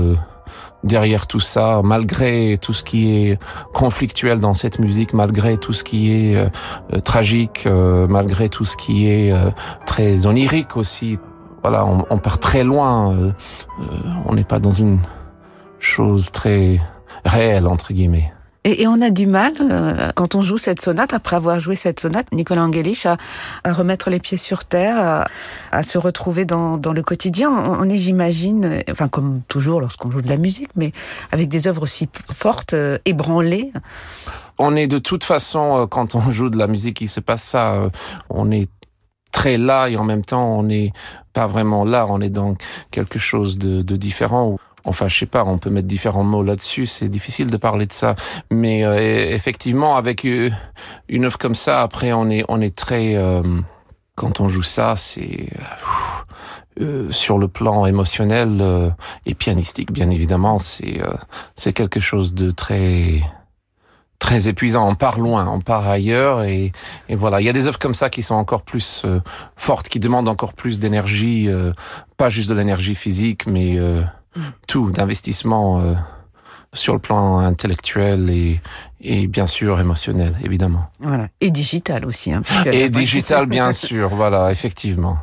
derrière 0.82 1.26
tout 1.26 1.40
ça, 1.40 1.80
malgré 1.82 2.58
tout 2.60 2.72
ce 2.72 2.82
qui 2.84 3.16
est 3.16 3.38
conflictuel 3.72 4.40
dans 4.40 4.54
cette 4.54 4.78
musique, 4.78 5.14
malgré 5.14 5.56
tout 5.56 5.72
ce 5.72 5.82
qui 5.84 6.12
est 6.12 6.36
tragique, 7.04 7.66
malgré 7.66 8.48
tout 8.48 8.64
ce 8.64 8.76
qui 8.76 9.08
est 9.08 9.32
très 9.86 10.26
onirique 10.26 10.76
aussi 10.76 11.18
voilà, 11.64 11.86
on, 11.86 12.18
part 12.18 12.38
très 12.38 12.62
loin. 12.62 13.14
Euh, 13.14 13.30
euh, 13.80 13.84
on 14.26 14.34
n'est 14.34 14.44
pas 14.44 14.58
dans 14.58 14.70
une 14.70 14.98
chose 15.78 16.30
très 16.30 16.78
réelle 17.24 17.66
entre 17.66 17.94
guillemets. 17.94 18.30
Et, 18.64 18.86
on 18.86 19.00
a 19.00 19.08
du 19.08 19.26
mal, 19.26 19.52
euh, 19.60 20.10
quand 20.14 20.34
on 20.34 20.42
joue 20.42 20.58
cette 20.58 20.82
sonate, 20.82 21.14
après 21.14 21.36
avoir 21.36 21.58
joué 21.58 21.74
cette 21.74 22.00
sonate, 22.00 22.26
Nicolas 22.32 22.64
Angelich, 22.64 23.06
à, 23.06 23.16
remettre 23.64 24.10
les 24.10 24.18
pieds 24.18 24.36
sur 24.36 24.66
terre, 24.66 25.24
à, 25.72 25.82
se 25.82 25.96
retrouver 25.96 26.44
dans, 26.44 26.76
le 26.76 27.02
quotidien. 27.02 27.50
On, 27.50 27.88
est, 27.88 27.96
j'imagine, 27.96 28.82
enfin 28.90 29.08
comme 29.08 29.40
toujours 29.48 29.80
lorsqu'on 29.80 30.10
joue 30.10 30.20
de 30.20 30.28
la 30.28 30.36
musique, 30.36 30.70
mais 30.76 30.92
avec 31.32 31.48
des 31.48 31.66
œuvres 31.66 31.84
aussi 31.84 32.10
fortes, 32.34 32.74
ébranlées. 33.06 33.72
On 34.58 34.76
est 34.76 34.86
de 34.86 34.98
toute 34.98 35.24
façon, 35.24 35.86
quand 35.90 36.14
on 36.14 36.30
joue 36.30 36.50
de 36.50 36.58
la 36.58 36.66
musique, 36.66 37.00
il 37.00 37.08
se 37.08 37.20
passe 37.20 37.42
ça. 37.42 37.74
On 38.28 38.50
est 38.50 38.68
très 39.34 39.58
là 39.58 39.88
et 39.88 39.96
en 39.96 40.04
même 40.04 40.24
temps 40.24 40.58
on 40.58 40.62
n'est 40.62 40.92
pas 41.34 41.46
vraiment 41.46 41.84
là, 41.84 42.06
on 42.08 42.20
est 42.20 42.30
dans 42.30 42.56
quelque 42.90 43.18
chose 43.18 43.58
de, 43.58 43.82
de 43.82 43.96
différent. 43.96 44.56
Enfin, 44.86 45.08
je 45.08 45.18
sais 45.18 45.26
pas, 45.26 45.44
on 45.44 45.58
peut 45.58 45.70
mettre 45.70 45.88
différents 45.88 46.24
mots 46.24 46.42
là-dessus, 46.42 46.86
c'est 46.86 47.08
difficile 47.08 47.50
de 47.50 47.56
parler 47.56 47.86
de 47.86 47.92
ça. 47.92 48.14
Mais 48.50 48.84
euh, 48.84 48.96
effectivement, 49.34 49.96
avec 49.96 50.24
euh, 50.24 50.50
une 51.08 51.24
œuvre 51.24 51.38
comme 51.38 51.54
ça, 51.54 51.82
après, 51.82 52.12
on 52.12 52.28
est, 52.30 52.44
on 52.48 52.60
est 52.60 52.76
très... 52.76 53.16
Euh, 53.16 53.42
quand 54.14 54.40
on 54.40 54.48
joue 54.48 54.62
ça, 54.62 54.94
c'est... 54.96 55.48
sur 57.10 57.38
le 57.38 57.48
plan 57.48 57.86
émotionnel 57.86 58.50
et 59.26 59.34
pianistique, 59.34 59.90
bien 59.92 60.10
évidemment, 60.10 60.58
c'est 60.58 61.00
c'est 61.54 61.72
quelque 61.72 62.00
chose 62.00 62.34
de 62.34 62.50
très 62.50 63.22
très 64.18 64.48
épuisant. 64.48 64.88
On 64.88 64.94
part 64.94 65.18
loin, 65.18 65.46
on 65.48 65.60
part 65.60 65.88
ailleurs 65.88 66.42
et, 66.42 66.72
et, 67.08 67.14
voilà. 67.14 67.40
Il 67.40 67.44
y 67.44 67.48
a 67.48 67.52
des 67.52 67.66
œuvres 67.66 67.78
comme 67.78 67.94
ça 67.94 68.10
qui 68.10 68.22
sont 68.22 68.34
encore 68.34 68.62
plus 68.62 69.02
euh, 69.04 69.20
fortes, 69.56 69.88
qui 69.88 70.00
demandent 70.00 70.28
encore 70.28 70.54
plus 70.54 70.78
d'énergie, 70.78 71.48
euh, 71.48 71.72
pas 72.16 72.28
juste 72.28 72.48
de 72.48 72.54
l'énergie 72.54 72.94
physique, 72.94 73.46
mais 73.46 73.78
euh, 73.78 74.02
mm. 74.36 74.40
tout, 74.66 74.90
d'investissement 74.90 75.94
sur 76.72 76.92
le 76.92 76.98
plan 76.98 77.38
intellectuel 77.38 78.30
et, 78.30 78.60
et 79.00 79.26
bien 79.26 79.46
sûr 79.46 79.78
émotionnel, 79.78 80.34
évidemment. 80.44 80.86
Voilà. 81.00 81.28
Et 81.40 81.50
digital 81.50 82.04
aussi. 82.04 82.32
Hein, 82.32 82.42
et 82.66 82.88
digital, 82.88 83.46
bien 83.46 83.72
sûr, 83.74 84.08
voilà, 84.08 84.50
effectivement. 84.50 85.18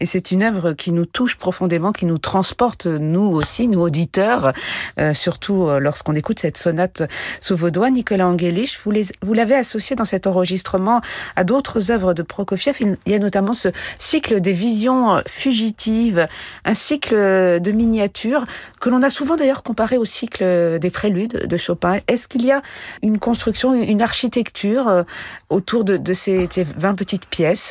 Et 0.00 0.06
c'est 0.06 0.30
une 0.30 0.42
œuvre 0.42 0.72
qui 0.72 0.92
nous 0.92 1.04
touche 1.04 1.36
profondément, 1.36 1.92
qui 1.92 2.06
nous 2.06 2.18
transporte, 2.18 2.86
nous 2.86 3.22
aussi, 3.22 3.68
nous 3.68 3.80
auditeurs, 3.80 4.52
euh, 4.98 5.14
surtout 5.14 5.68
euh, 5.68 5.78
lorsqu'on 5.78 6.14
écoute 6.14 6.40
cette 6.40 6.58
sonate 6.58 7.02
sous 7.40 7.56
vos 7.56 7.70
doigts. 7.70 7.90
Nicolas 7.90 8.26
Angelich, 8.26 8.78
vous, 8.84 9.32
l'avez 9.34 9.54
associé 9.54 9.96
dans 9.96 10.04
cet 10.04 10.26
enregistrement 10.26 11.00
à 11.36 11.44
d'autres 11.44 11.90
œuvres 11.90 12.14
de 12.14 12.22
Prokofiev. 12.22 12.76
Il 12.80 13.12
y 13.12 13.14
a 13.14 13.18
notamment 13.18 13.52
ce 13.52 13.68
cycle 13.98 14.40
des 14.40 14.52
visions 14.52 15.20
fugitives, 15.26 16.26
un 16.64 16.74
cycle 16.74 17.14
de 17.14 17.70
miniatures 17.72 18.44
que 18.80 18.90
l'on 18.90 19.02
a 19.02 19.10
souvent 19.10 19.36
d'ailleurs 19.36 19.62
comparé 19.62 19.96
au 19.98 20.04
cycle 20.04 20.78
des 20.78 20.90
préludes 20.90 21.46
de 21.46 21.56
Chopin. 21.56 22.00
Est-ce 22.08 22.28
qu'il 22.28 22.44
y 22.44 22.52
a 22.52 22.62
une 23.02 23.18
construction, 23.18 23.74
une 23.74 24.02
architecture 24.02 24.88
euh, 24.88 25.02
autour 25.48 25.84
de, 25.84 25.96
de 25.96 26.12
ces, 26.12 26.48
ces 26.50 26.64
20 26.64 26.94
petites 26.94 27.26
pièces? 27.26 27.70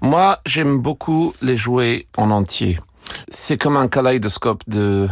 Moi, 0.00 0.40
j'aime 0.46 0.78
beaucoup 0.78 1.33
les 1.42 1.56
jouer 1.56 2.06
en 2.16 2.30
entier. 2.30 2.78
C'est 3.28 3.56
comme 3.56 3.76
un 3.76 3.88
kaléidoscope 3.88 4.62
de 4.66 5.08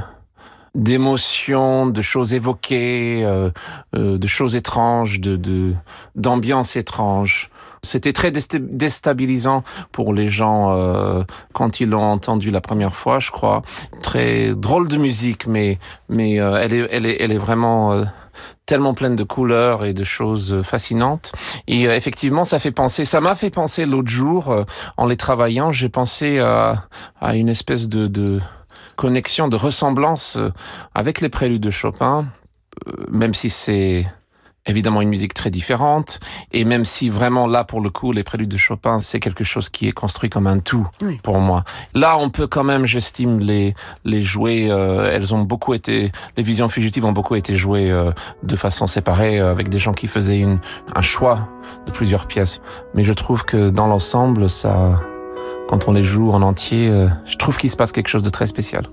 d'émotions, 0.75 1.87
de 1.87 2.01
choses 2.01 2.33
évoquées, 2.33 3.23
euh, 3.25 3.51
euh, 3.95 4.17
de 4.17 4.27
choses 4.27 4.57
étranges, 4.57 5.21
de 5.21 5.75
d'ambiances 6.17 6.77
étranges. 6.77 7.51
C'était 7.83 8.13
très 8.13 8.31
déstabilisant 8.31 9.65
pour 9.91 10.15
les 10.15 10.29
gens 10.29 10.71
euh, 10.71 11.25
quand 11.53 11.81
ils 11.81 11.89
l'ont 11.89 12.05
entendu 12.05 12.51
la 12.51 12.61
première 12.61 12.95
fois, 12.95 13.19
je 13.19 13.31
crois. 13.31 13.63
Très 14.03 14.55
drôle 14.55 14.89
de 14.89 14.97
musique, 14.97 15.47
mais 15.47 15.79
mais 16.09 16.35
elle 16.35 16.73
est 16.73 16.89
elle 16.91 17.07
est 17.07 17.17
elle 17.21 17.33
est 17.33 17.39
vraiment 17.39 18.05
tellement 18.67 18.95
pleine 18.95 19.17
de 19.17 19.25
couleurs 19.25 19.85
et 19.85 19.93
de 19.93 20.05
choses 20.05 20.63
fascinantes. 20.63 21.33
Et 21.67 21.87
euh, 21.87 21.97
effectivement, 21.97 22.45
ça 22.45 22.59
fait 22.59 22.73
penser, 22.73 23.05
ça 23.05 23.21
m'a 23.21 23.35
fait 23.35 23.51
penser 23.51 23.87
l'autre 23.87 24.11
jour, 24.11 24.51
euh, 24.51 24.65
en 24.97 25.07
les 25.07 25.17
travaillant, 25.17 25.73
j'ai 25.73 25.89
pensé 25.89 26.39
à, 26.39 26.85
à, 27.21 27.35
une 27.37 27.49
espèce 27.49 27.89
de, 27.89 28.07
de 28.07 28.41
connexion, 28.97 29.49
de 29.49 29.57
ressemblance 29.57 30.37
euh, 30.37 30.51
avec 30.95 31.21
les 31.21 31.29
préludes 31.29 31.63
de 31.63 31.71
Chopin, 31.71 32.27
même 33.11 33.35
si 33.35 33.51
c'est 33.51 34.07
évidemment 34.67 35.03
une 35.03 35.09
musique 35.09 35.35
très 35.35 35.51
différente. 35.51 36.21
Et 36.53 36.65
même 36.65 36.85
si 36.85 37.09
vraiment 37.09 37.47
là, 37.47 37.65
pour 37.65 37.81
le 37.81 37.91
coup, 37.91 38.13
les 38.13 38.23
préludes 38.23 38.49
de 38.49 38.57
Chopin, 38.57 38.99
c'est 38.99 39.21
quelque 39.21 39.45
chose 39.45 39.69
qui 39.69 39.89
est 39.89 39.93
construit 39.93 40.31
comme 40.31 40.47
un 40.47 40.59
tout 40.59 40.87
pour 41.23 41.39
moi. 41.39 41.65
Là, 41.95 42.17
on 42.19 42.31
peut 42.31 42.47
quand 42.47 42.65
même, 42.65 42.87
j'estime, 42.87 43.39
les 43.41 43.75
les 44.05 44.23
jouer. 44.23 44.69
Euh, 44.71 45.11
elles 45.13 45.35
ont 45.35 45.43
beaucoup 45.43 45.75
été, 45.75 46.13
les 46.37 46.43
visions 46.43 46.69
fugitives 46.69 47.05
ont 47.05 47.13
beaucoup 47.13 47.35
été 47.35 47.55
jouées 47.55 47.91
euh, 47.91 48.13
de 48.43 48.57
façon 48.57 48.87
séparée 48.87 49.41
euh, 49.41 49.51
avec 49.51 49.69
des 49.69 49.79
gens 49.79 49.93
qui 49.93 50.07
faisaient 50.07 50.39
une 50.39 50.59
un 50.95 51.03
choix 51.03 51.49
de 51.87 51.91
plusieurs 51.91 52.27
pièces. 52.27 52.61
Mais 52.95 53.05
je 53.05 53.13
trouve 53.13 53.45
que 53.45 53.71
dans 53.71 53.87
l'ensemble, 53.87 54.49
ça, 54.49 55.01
quand 55.69 55.89
on 55.89 55.93
les 55.93 56.03
joue 56.03 56.31
en 56.31 56.43
entier, 56.43 56.91
je 57.25 57.37
trouve 57.37 57.57
qu'il 57.57 57.71
se 57.71 57.77
passe 57.77 57.93
quelque 57.93 58.09
chose 58.09 58.23
de 58.23 58.31
très 58.31 58.47
spécial. 58.47 58.85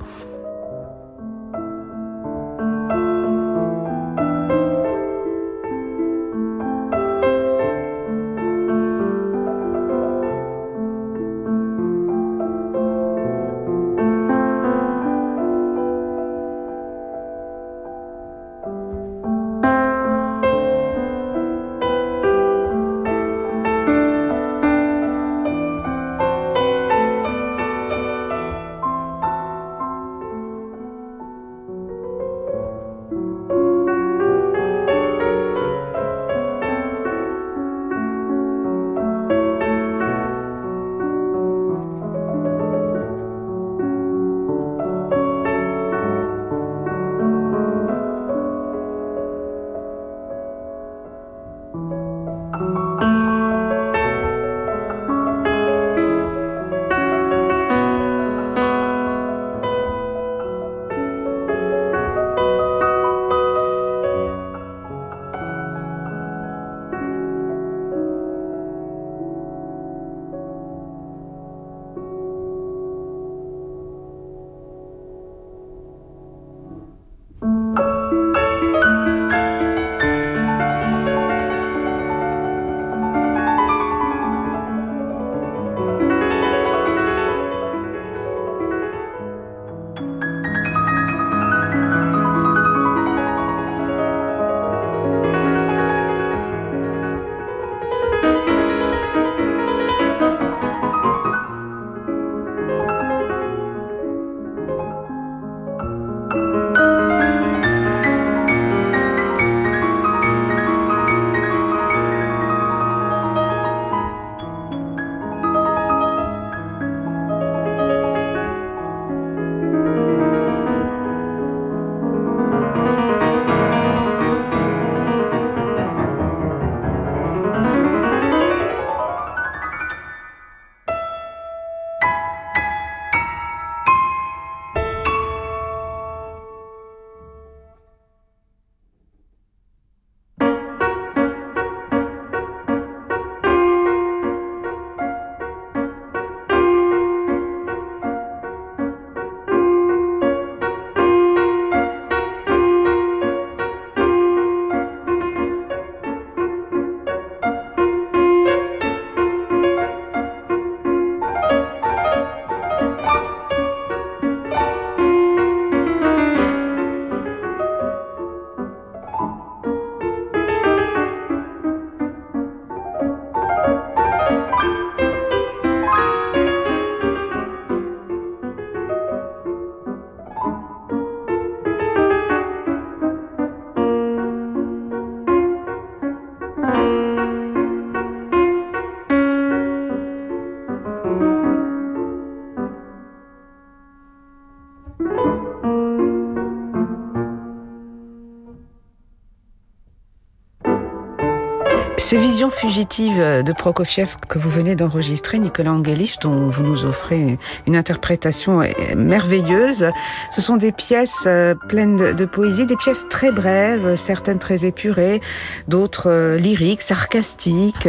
Visions 202.20 202.50
fugitives 202.50 203.44
de 203.44 203.54
Prokofiev 203.54 204.16
que 204.28 204.40
vous 204.40 204.50
venez 204.50 204.76
d'enregistrer, 204.76 205.40
Nicolas 205.40 205.72
Angelich, 205.72 206.20
dont 206.22 206.50
vous 206.50 206.64
nous 206.64 206.86
offrez 206.86 207.38
une 207.66 207.76
interprétation 207.76 208.62
merveilleuse, 208.98 209.90
ce 210.32 210.42
sont 210.42 210.58
des 210.58 210.72
pièces 210.72 211.24
euh, 211.26 211.56
pleines 211.56 212.14
de, 212.14 212.26
poésie, 212.26 212.66
des 212.66 212.76
pièces 212.76 213.06
très 213.10 213.32
brèves, 213.32 213.96
certaines 213.96 214.40
très 214.40 214.66
épurées, 214.66 215.22
d'autres 215.68 216.10
euh, 216.10 216.38
lyriques, 216.38 216.82
sarcastiques. 216.82 217.88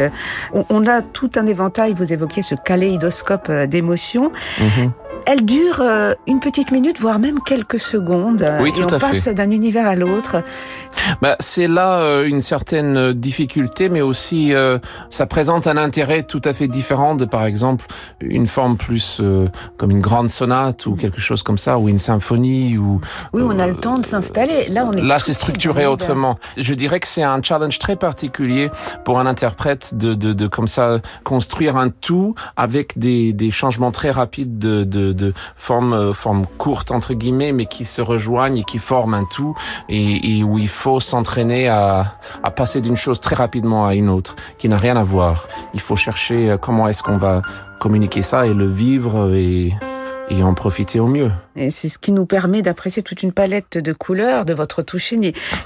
On, 0.53 0.87
a 0.87 1.03
tout 1.03 1.31
un 1.37 1.47
éventail, 1.47 1.95
vous 1.95 2.13
évoquiez 2.13 2.43
ce 2.43 2.55
kaléidoscope 2.55 3.49
euh, 3.51 3.67
d'émotions. 3.67 4.33
Mhm. 4.59 4.93
Elle 5.33 5.45
dure 5.45 5.79
euh, 5.81 6.15
une 6.27 6.41
petite 6.41 6.73
minute, 6.73 6.99
voire 6.99 7.21
même 7.21 7.41
quelques 7.41 7.79
secondes. 7.79 8.45
Oui, 8.61 8.73
tout 8.73 8.81
et 8.81 8.95
on 8.97 8.99
passe 8.99 9.29
d'un 9.29 9.53
univers 9.53 9.87
à 9.87 9.95
l'autre. 9.95 10.43
Bah, 11.23 11.37
c'est 11.39 11.69
là 11.69 12.01
euh, 12.01 12.27
une 12.27 12.41
certaine 12.41 13.13
difficulté, 13.13 13.89
mais 13.89 14.01
aussi 14.01 14.53
euh, 14.53 14.81
ça 15.09 15.27
présente 15.27 15.69
un 15.69 15.77
intérêt 15.77 16.25
tout 16.25 16.41
à 16.45 16.53
fait 16.53 16.67
différent 16.67 17.15
de, 17.15 17.27
par 17.27 17.45
exemple, 17.45 17.87
une 18.21 18.49
forme 18.49 18.77
plus 18.77 19.23
comme 19.77 19.93
une 19.93 20.01
grande 20.01 20.29
sonate 20.29 20.87
ou 20.87 20.97
quelque 20.97 21.21
chose 21.21 21.45
comme 21.45 21.59
ça, 21.59 21.79
ou 21.79 21.89
une 21.89 21.99
symphonie. 21.99 22.77
Ou, 22.77 23.01
oui, 23.33 23.43
on 23.45 23.57
a 23.61 23.69
le 23.69 23.77
temps 23.77 23.99
de 23.99 24.07
s'installer. 24.07 24.69
Là, 24.69 24.85
on 24.85 24.93
est 24.95 25.01
là, 25.01 25.21
c'est 25.21 25.33
structuré 25.33 25.87
autrement. 25.87 26.41
Je 26.57 26.75
dirais 26.75 26.99
que 26.99 27.07
c'est 27.07 27.23
un 27.23 27.41
challenge 27.41 27.79
très 27.79 27.95
particulier 27.95 28.69
pour 29.05 29.21
un 29.21 29.27
interprète 29.27 29.95
de, 29.95 30.15
de, 30.15 30.33
de 30.33 30.49
comme 30.49 30.67
ça 30.67 30.99
construire 31.23 31.77
un 31.77 31.91
tout 31.91 32.35
avec 32.57 32.99
des, 32.99 33.33
des 33.33 33.53
changements 33.53 33.93
très 33.93 34.11
rapides 34.11 34.59
de, 34.59 34.83
de 34.83 35.20
de, 35.21 35.33
formes 35.57 35.93
euh, 35.93 36.13
courtes 36.59 36.91
entre 36.91 37.15
guillemets, 37.15 37.53
mais 37.53 37.67
qui 37.67 37.85
se 37.85 38.01
rejoignent 38.03 38.59
et 38.59 38.65
qui 38.65 38.79
forment 38.79 39.15
un 39.15 39.25
tout, 39.25 39.55
et, 39.89 40.43
où 40.43 40.59
il 40.59 40.69
faut 40.69 41.01
s'entraîner 41.01 41.69
à, 41.69 42.17
à 42.43 42.51
passer 42.51 42.81
d'une 42.81 42.97
chose 42.97 43.21
très 43.21 43.37
rapidement 43.37 43.87
à 43.87 43.95
une 43.95 44.09
autre, 44.09 44.37
qui 44.59 44.69
n'a 44.69 44.77
rien 44.77 44.97
à 44.97 45.03
voir. 45.03 45.47
Il 45.75 45.81
faut 45.81 45.97
chercher 45.97 46.51
euh, 46.51 46.57
comment 46.57 46.89
est-ce 46.89 47.03
qu'on 47.03 47.19
va 47.19 47.43
communiquer 47.79 48.23
ça 48.23 48.47
et 48.47 48.53
le 48.53 48.67
vivre 48.67 49.35
et 49.35 49.73
et 50.31 50.43
en 50.43 50.55
profiter 50.55 51.01
au 51.01 51.07
mieux. 51.07 51.31
Et 51.57 51.71
c'est 51.71 51.89
ce 51.89 51.99
qui 51.99 52.13
nous 52.13 52.25
permet 52.25 52.63
d'apprécier 52.63 53.03
toute 53.03 53.23
une 53.23 53.33
palette 53.33 53.79
de 53.79 53.93
couleurs 53.93 54.45
de 54.45 54.55
votre 54.55 54.83
toucher, 54.83 55.19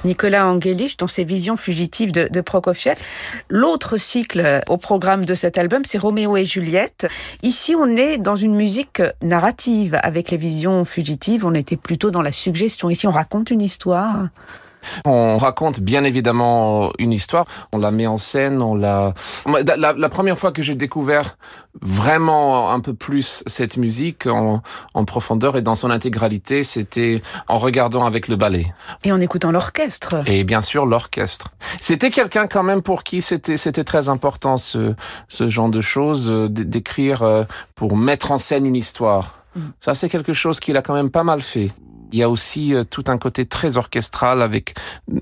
Nicolas 0.05 0.47
Angelich, 0.47 0.97
dans 0.97 1.07
ses 1.07 1.25
visions 1.25 1.57
fugitives 1.57 2.13
de, 2.13 2.29
de 2.31 2.41
Prokofiev. 2.41 2.97
L'autre 3.51 3.99
cycle 3.99 4.63
au 4.69 4.79
programme 4.79 5.25
de 5.25 5.35
cet 5.35 5.59
album, 5.59 5.83
c'est 5.85 5.99
Roméo 5.99 6.37
et 6.37 6.45
Juliette. 6.45 7.07
Ici, 7.43 7.75
on 7.79 7.95
est 7.97 8.19
dans 8.19 8.37
une 8.37 8.55
musique 8.55 9.03
narrative. 9.23 9.99
Avec 10.03 10.31
les 10.31 10.39
visions 10.39 10.85
fugitives, 10.85 11.45
on 11.45 11.55
était 11.55 11.77
plutôt 11.77 12.11
dans 12.11 12.23
la 12.23 12.33
suggestion. 12.33 12.89
Ici, 12.89 13.07
on 13.07 13.13
raconte 13.13 13.51
une 13.51 13.61
histoire. 13.61 14.29
On 15.05 15.37
raconte 15.37 15.81
bien 15.81 16.05
évidemment 16.05 16.93
une 16.99 17.13
histoire, 17.13 17.47
on 17.73 17.79
la 17.79 17.91
met 17.91 18.07
en 18.07 18.17
scène, 18.17 18.63
on 18.63 18.75
la... 18.75 19.15
La, 19.77 20.09
première 20.09 20.39
fois 20.39 20.53
que 20.53 20.63
j'ai 20.63 20.75
découvert 20.75 21.37
vraiment 21.81 22.71
un 22.71 22.81
peu 22.81 22.95
plus 22.95 23.43
cette 23.47 23.77
musique 23.77 24.27
en, 24.27 24.63
en 24.95 25.05
profondeur 25.05 25.57
et 25.57 25.63
dans 25.63 25.75
son 25.75 25.91
intégralité, 25.91 26.63
c'était 26.63 27.23
en 27.49 27.59
regardant 27.59 28.07
avec 28.07 28.29
le 28.29 28.37
ballet. 28.37 28.67
Et 29.03 29.13
en 29.13 29.21
écoutant 29.21 29.51
l'orchestre. 29.51 30.23
Et 30.27 30.45
bien 30.45 30.63
sûr 30.63 30.87
l'orchestre. 30.87 31.49
C'était 31.81 32.11
quelqu'un 32.11 32.47
quand 32.47 32.63
même 32.63 32.83
pour 32.83 33.03
qui 33.03 33.23
c'était 33.23 33.57
c'était 33.57 33.85
très 33.85 34.09
important 34.09 34.57
ce, 34.57 34.95
ce 35.29 35.49
genre 35.49 35.69
de 35.69 35.81
choses, 35.81 36.31
euh, 36.31 36.49
d'écrire 36.49 37.23
euh, 37.23 37.45
pour 37.75 37.97
mettre 37.97 38.31
en 38.31 38.39
scène 38.39 38.67
une 38.67 38.77
histoire. 38.77 39.39
Mm. 39.55 39.61
Ça, 39.81 39.95
c'est 39.95 40.09
quelque 40.09 40.33
chose 40.33 40.61
qu'il 40.61 40.77
a 40.77 40.83
quand 40.83 40.95
même 40.95 41.11
pas 41.11 41.25
mal 41.25 41.41
fait. 41.41 41.71
Il 42.15 42.19
y 42.19 42.23
a 42.23 42.31
aussi 42.31 42.73
euh, 42.73 42.85
tout 42.85 43.03
un 43.09 43.19
côté 43.19 43.45
très 43.45 43.77
orchestral 43.77 44.41
avec 44.41 44.75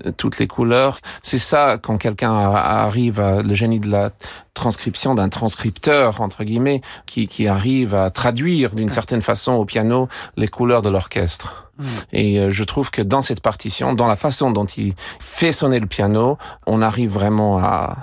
euh, 0.05 0.11
toutes 0.15 0.37
les 0.37 0.45
couleurs. 0.45 0.99
C'est 1.23 1.39
ça 1.39 1.79
quand 1.81 1.97
quelqu'un 1.97 2.31
arrive 2.35 3.19
à 3.19 3.41
le 3.41 3.55
génie 3.55 3.79
de 3.79 3.89
la 3.89 4.11
transcription 4.53 5.15
d'un 5.15 5.27
transcripteur 5.27 6.21
entre 6.21 6.43
guillemets 6.43 6.81
qui, 7.07 7.27
qui 7.27 7.47
arrive 7.47 7.95
à 7.95 8.11
traduire 8.11 8.75
d'une 8.75 8.91
certaine 8.91 9.23
façon 9.23 9.53
au 9.53 9.65
piano 9.65 10.07
les 10.37 10.47
couleurs 10.47 10.83
de 10.83 10.89
l'orchestre. 10.89 11.71
Et 12.11 12.39
euh, 12.39 12.51
je 12.51 12.63
trouve 12.63 12.91
que 12.91 13.01
dans 13.01 13.23
cette 13.23 13.41
partition, 13.41 13.93
dans 13.93 14.07
la 14.07 14.15
façon 14.15 14.51
dont 14.51 14.65
il 14.65 14.93
fait 15.19 15.51
sonner 15.51 15.79
le 15.79 15.87
piano, 15.87 16.37
on 16.67 16.83
arrive 16.83 17.09
vraiment 17.09 17.57
à, 17.57 17.97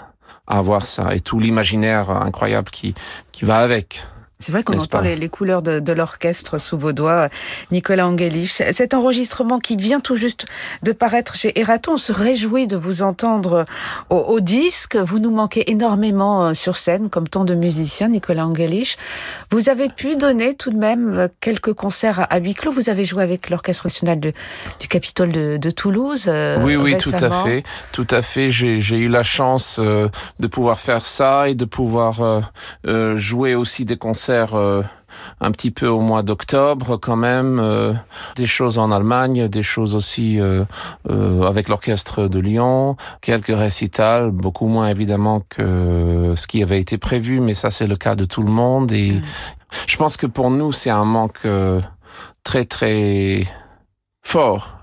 à 0.49 0.59
avoir 0.59 0.85
ça 0.85 1.15
et 1.15 1.21
tout 1.21 1.39
l'imaginaire 1.39 2.11
incroyable 2.11 2.71
qui, 2.71 2.95
qui 3.31 3.45
va 3.45 3.59
avec. 3.59 4.03
C'est 4.41 4.53
vrai 4.53 4.63
qu'on 4.63 4.79
entend 4.79 5.03
les, 5.03 5.29
couleurs 5.29 5.61
de, 5.61 5.93
l'orchestre 5.93 6.57
sous 6.57 6.79
vos 6.79 6.93
doigts, 6.93 7.29
Nicolas 7.71 8.09
Angelich. 8.09 8.63
Cet 8.73 8.95
enregistrement 8.95 9.59
qui 9.59 9.77
vient 9.77 10.01
tout 10.01 10.17
juste 10.17 10.47
de 10.83 10.93
paraître 10.93 11.35
chez 11.35 11.59
Eraton, 11.61 11.93
on 11.93 11.97
se 11.99 12.13
réjouit 12.13 12.67
de 12.67 12.77
vous 12.77 13.03
entendre 13.03 13.67
au, 14.09 14.41
disque. 14.41 14.97
Vous 14.97 15.19
nous 15.19 15.31
manquez 15.31 15.71
énormément 15.71 16.47
euh, 16.47 16.55
sur 16.55 16.79
scène, 16.79 17.11
comme 17.11 17.29
tant 17.29 17.45
de 17.45 17.55
musiciens, 17.55 18.09
Nicolas 18.09 18.47
Angelich. 18.47 18.97
Vous 19.51 19.69
avez 19.69 19.91
pu 19.91 20.17
donner 20.17 20.55
tout 20.55 20.71
de 20.71 20.79
même 20.79 21.19
euh, 21.19 21.29
quelques 21.41 21.75
concerts 21.75 22.27
à, 22.31 22.39
huis 22.39 22.55
clos. 22.55 22.73
Vous 22.73 22.89
avez 22.89 23.05
joué 23.05 23.23
avec 23.23 23.51
l'Orchestre 23.51 23.87
national 23.87 24.21
du 24.21 24.89
Capitole 24.89 25.33
de, 25.33 25.71
Toulouse. 25.71 26.25
Euh, 26.29 26.59
oui, 26.63 26.77
oui, 26.77 26.97
tout 26.97 27.13
à 27.13 27.31
fait. 27.45 27.63
Tout 27.93 28.07
à 28.11 28.23
fait. 28.23 28.51
J'ai 28.51 28.97
eu 28.97 29.09
la 29.09 29.23
chance 29.23 29.79
de 29.79 30.47
pouvoir 30.47 30.81
faire 30.81 31.05
ça 31.05 31.51
et 31.51 31.55
de 31.55 31.67
pouvoir 31.67 32.43
jouer 33.17 33.55
aussi 33.55 33.85
des 33.85 33.99
concerts 33.99 34.30
euh, 34.31 34.83
un 35.41 35.51
petit 35.51 35.71
peu 35.71 35.89
au 35.89 36.01
mois 36.01 36.23
d'octobre 36.23 36.97
quand 36.97 37.17
même, 37.17 37.59
euh, 37.61 37.93
des 38.37 38.47
choses 38.47 38.79
en 38.79 38.91
Allemagne, 38.91 39.49
des 39.49 39.63
choses 39.63 39.95
aussi 39.95 40.41
euh, 40.41 40.65
avec 41.07 41.69
l'orchestre 41.69 42.29
de 42.29 42.39
Lyon, 42.39 42.97
quelques 43.21 43.57
récitals, 43.57 44.31
beaucoup 44.31 44.69
moins 44.69 44.89
évidemment 44.89 45.43
que 45.49 46.35
ce 46.37 46.47
qui 46.47 46.63
avait 46.63 46.81
été 46.81 46.99
prévu, 46.99 47.41
mais 47.41 47.55
ça 47.55 47.71
c'est 47.71 47.87
le 47.87 47.97
cas 47.97 48.15
de 48.15 48.25
tout 48.25 48.43
le 48.43 48.51
monde 48.51 48.93
et 48.93 49.21
je 49.87 49.97
pense 49.97 50.17
que 50.17 50.27
pour 50.27 50.51
nous 50.51 50.73
c'est 50.73 50.91
un 50.91 51.05
manque 51.05 51.47
très 52.45 52.65
très 52.65 53.45
fort 54.23 54.80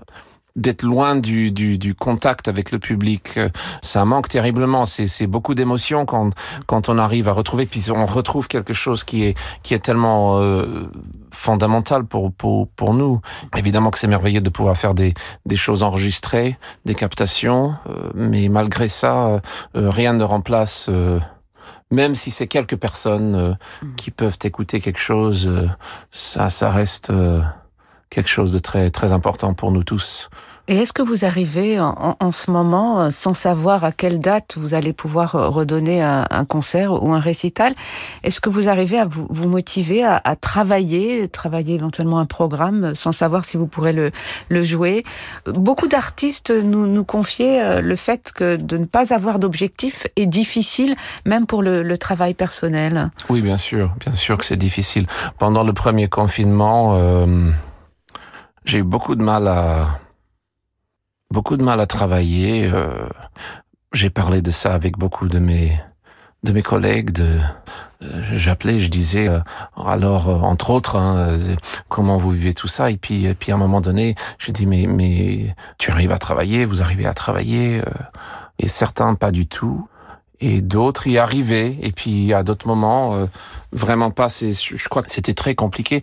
d'être 0.58 0.82
loin 0.82 1.16
du, 1.16 1.52
du, 1.52 1.78
du, 1.78 1.94
contact 1.94 2.48
avec 2.48 2.72
le 2.72 2.78
public. 2.78 3.38
Ça 3.80 4.04
manque 4.04 4.28
terriblement. 4.28 4.84
C'est 4.86 5.26
beaucoup 5.26 5.54
d'émotions 5.54 6.04
quand, 6.04 6.30
quand 6.66 6.88
on 6.88 6.98
arrive 6.98 7.28
à 7.28 7.32
retrouver, 7.32 7.66
puis 7.66 7.90
on 7.90 8.06
retrouve 8.06 8.48
quelque 8.48 8.74
chose 8.74 9.04
qui 9.04 9.24
est, 9.24 9.38
qui 9.62 9.74
est 9.74 9.78
tellement 9.78 10.40
euh, 10.40 10.90
fondamental 11.30 12.04
pour, 12.04 12.32
pour, 12.32 12.68
pour 12.68 12.92
nous. 12.92 13.20
Évidemment 13.56 13.90
que 13.90 13.98
c'est 13.98 14.08
merveilleux 14.08 14.40
de 14.40 14.50
pouvoir 14.50 14.76
faire 14.76 14.94
des, 14.94 15.14
des 15.46 15.56
choses 15.56 15.82
enregistrées, 15.82 16.58
des 16.84 16.94
captations, 16.94 17.74
euh, 17.88 18.10
mais 18.14 18.48
malgré 18.48 18.88
ça, 18.88 19.40
euh, 19.76 19.90
rien 19.90 20.12
ne 20.12 20.24
remplace 20.24 20.90
même 21.90 22.14
si 22.14 22.30
c'est 22.30 22.48
quelques 22.48 22.76
personnes 22.76 23.56
mm. 23.82 23.94
qui 23.96 24.10
peuvent 24.10 24.36
écouter 24.44 24.78
quelque 24.78 24.98
chose, 24.98 25.50
ça, 26.10 26.50
ça 26.50 26.70
reste 26.70 27.10
quelque 28.10 28.28
chose 28.28 28.52
de 28.52 28.58
très, 28.58 28.90
très 28.90 29.12
important 29.12 29.54
pour 29.54 29.72
nous 29.72 29.84
tous. 29.84 30.30
Et 30.70 30.76
est-ce 30.76 30.92
que 30.92 31.00
vous 31.00 31.24
arrivez 31.24 31.80
en, 31.80 32.16
en, 32.20 32.30
ce 32.30 32.50
moment, 32.50 33.00
euh, 33.00 33.10
sans 33.10 33.32
savoir 33.32 33.84
à 33.84 33.92
quelle 33.92 34.20
date 34.20 34.56
vous 34.58 34.74
allez 34.74 34.92
pouvoir 34.92 35.34
euh, 35.34 35.48
redonner 35.48 36.02
un, 36.02 36.26
un 36.28 36.44
concert 36.44 37.02
ou 37.02 37.14
un 37.14 37.20
récital, 37.20 37.74
est-ce 38.22 38.42
que 38.42 38.50
vous 38.50 38.68
arrivez 38.68 38.98
à 38.98 39.06
vous, 39.06 39.26
vous 39.30 39.48
motiver 39.48 40.04
à, 40.04 40.20
à, 40.22 40.36
travailler, 40.36 41.26
travailler 41.26 41.76
éventuellement 41.76 42.18
un 42.18 42.26
programme, 42.26 42.84
euh, 42.84 42.94
sans 42.94 43.12
savoir 43.12 43.46
si 43.46 43.56
vous 43.56 43.66
pourrez 43.66 43.94
le, 43.94 44.10
le 44.50 44.62
jouer? 44.62 45.04
Beaucoup 45.46 45.88
d'artistes 45.88 46.50
nous, 46.50 46.86
nous 46.86 47.04
confiaient 47.04 47.80
le 47.80 47.96
fait 47.96 48.30
que 48.34 48.56
de 48.56 48.76
ne 48.76 48.84
pas 48.84 49.14
avoir 49.14 49.38
d'objectif 49.38 50.06
est 50.16 50.26
difficile, 50.26 50.96
même 51.24 51.46
pour 51.46 51.62
le, 51.62 51.82
le, 51.82 51.96
travail 51.96 52.34
personnel. 52.34 53.10
Oui, 53.30 53.40
bien 53.40 53.56
sûr, 53.56 53.94
bien 54.00 54.12
sûr 54.12 54.36
que 54.36 54.44
c'est 54.44 54.56
difficile. 54.56 55.06
Pendant 55.38 55.64
le 55.64 55.72
premier 55.72 56.08
confinement, 56.08 56.96
euh, 56.98 57.50
j'ai 58.68 58.80
eu 58.80 58.82
beaucoup 58.82 59.14
de 59.14 59.22
mal 59.22 59.48
à 59.48 59.98
beaucoup 61.32 61.56
de 61.56 61.64
mal 61.64 61.80
à 61.80 61.86
travailler. 61.86 62.70
Euh, 62.70 63.08
j'ai 63.94 64.10
parlé 64.10 64.42
de 64.42 64.50
ça 64.50 64.74
avec 64.74 64.98
beaucoup 64.98 65.26
de 65.26 65.38
mes 65.38 65.80
de 66.44 66.52
mes 66.52 66.62
collègues. 66.62 67.10
De 67.10 67.40
euh, 68.02 68.22
j'appelais, 68.34 68.78
je 68.78 68.88
disais 68.88 69.26
euh, 69.26 69.40
alors 69.76 70.28
entre 70.44 70.68
autres 70.68 70.96
hein, 70.96 71.38
comment 71.88 72.18
vous 72.18 72.30
vivez 72.30 72.52
tout 72.52 72.68
ça? 72.68 72.90
Et 72.90 72.98
puis 72.98 73.24
et 73.24 73.34
puis 73.34 73.52
à 73.52 73.54
un 73.54 73.58
moment 73.58 73.80
donné, 73.80 74.14
je 74.38 74.52
dis 74.52 74.66
mais 74.66 74.86
mais 74.86 75.56
tu 75.78 75.90
arrives 75.90 76.12
à 76.12 76.18
travailler, 76.18 76.66
vous 76.66 76.82
arrivez 76.82 77.06
à 77.06 77.14
travailler. 77.14 77.80
et 78.58 78.68
certains 78.68 79.14
pas 79.14 79.30
du 79.30 79.46
tout 79.46 79.88
et 80.40 80.60
d'autres 80.60 81.06
y 81.06 81.18
arrivaient. 81.18 81.78
Et 81.82 81.92
puis 81.92 82.32
à 82.32 82.42
d'autres 82.42 82.66
moments, 82.66 83.14
euh, 83.14 83.26
vraiment 83.72 84.10
pas. 84.10 84.28
C'est, 84.28 84.52
je 84.52 84.88
crois 84.88 85.02
que 85.02 85.10
c'était 85.10 85.34
très 85.34 85.54
compliqué. 85.54 86.00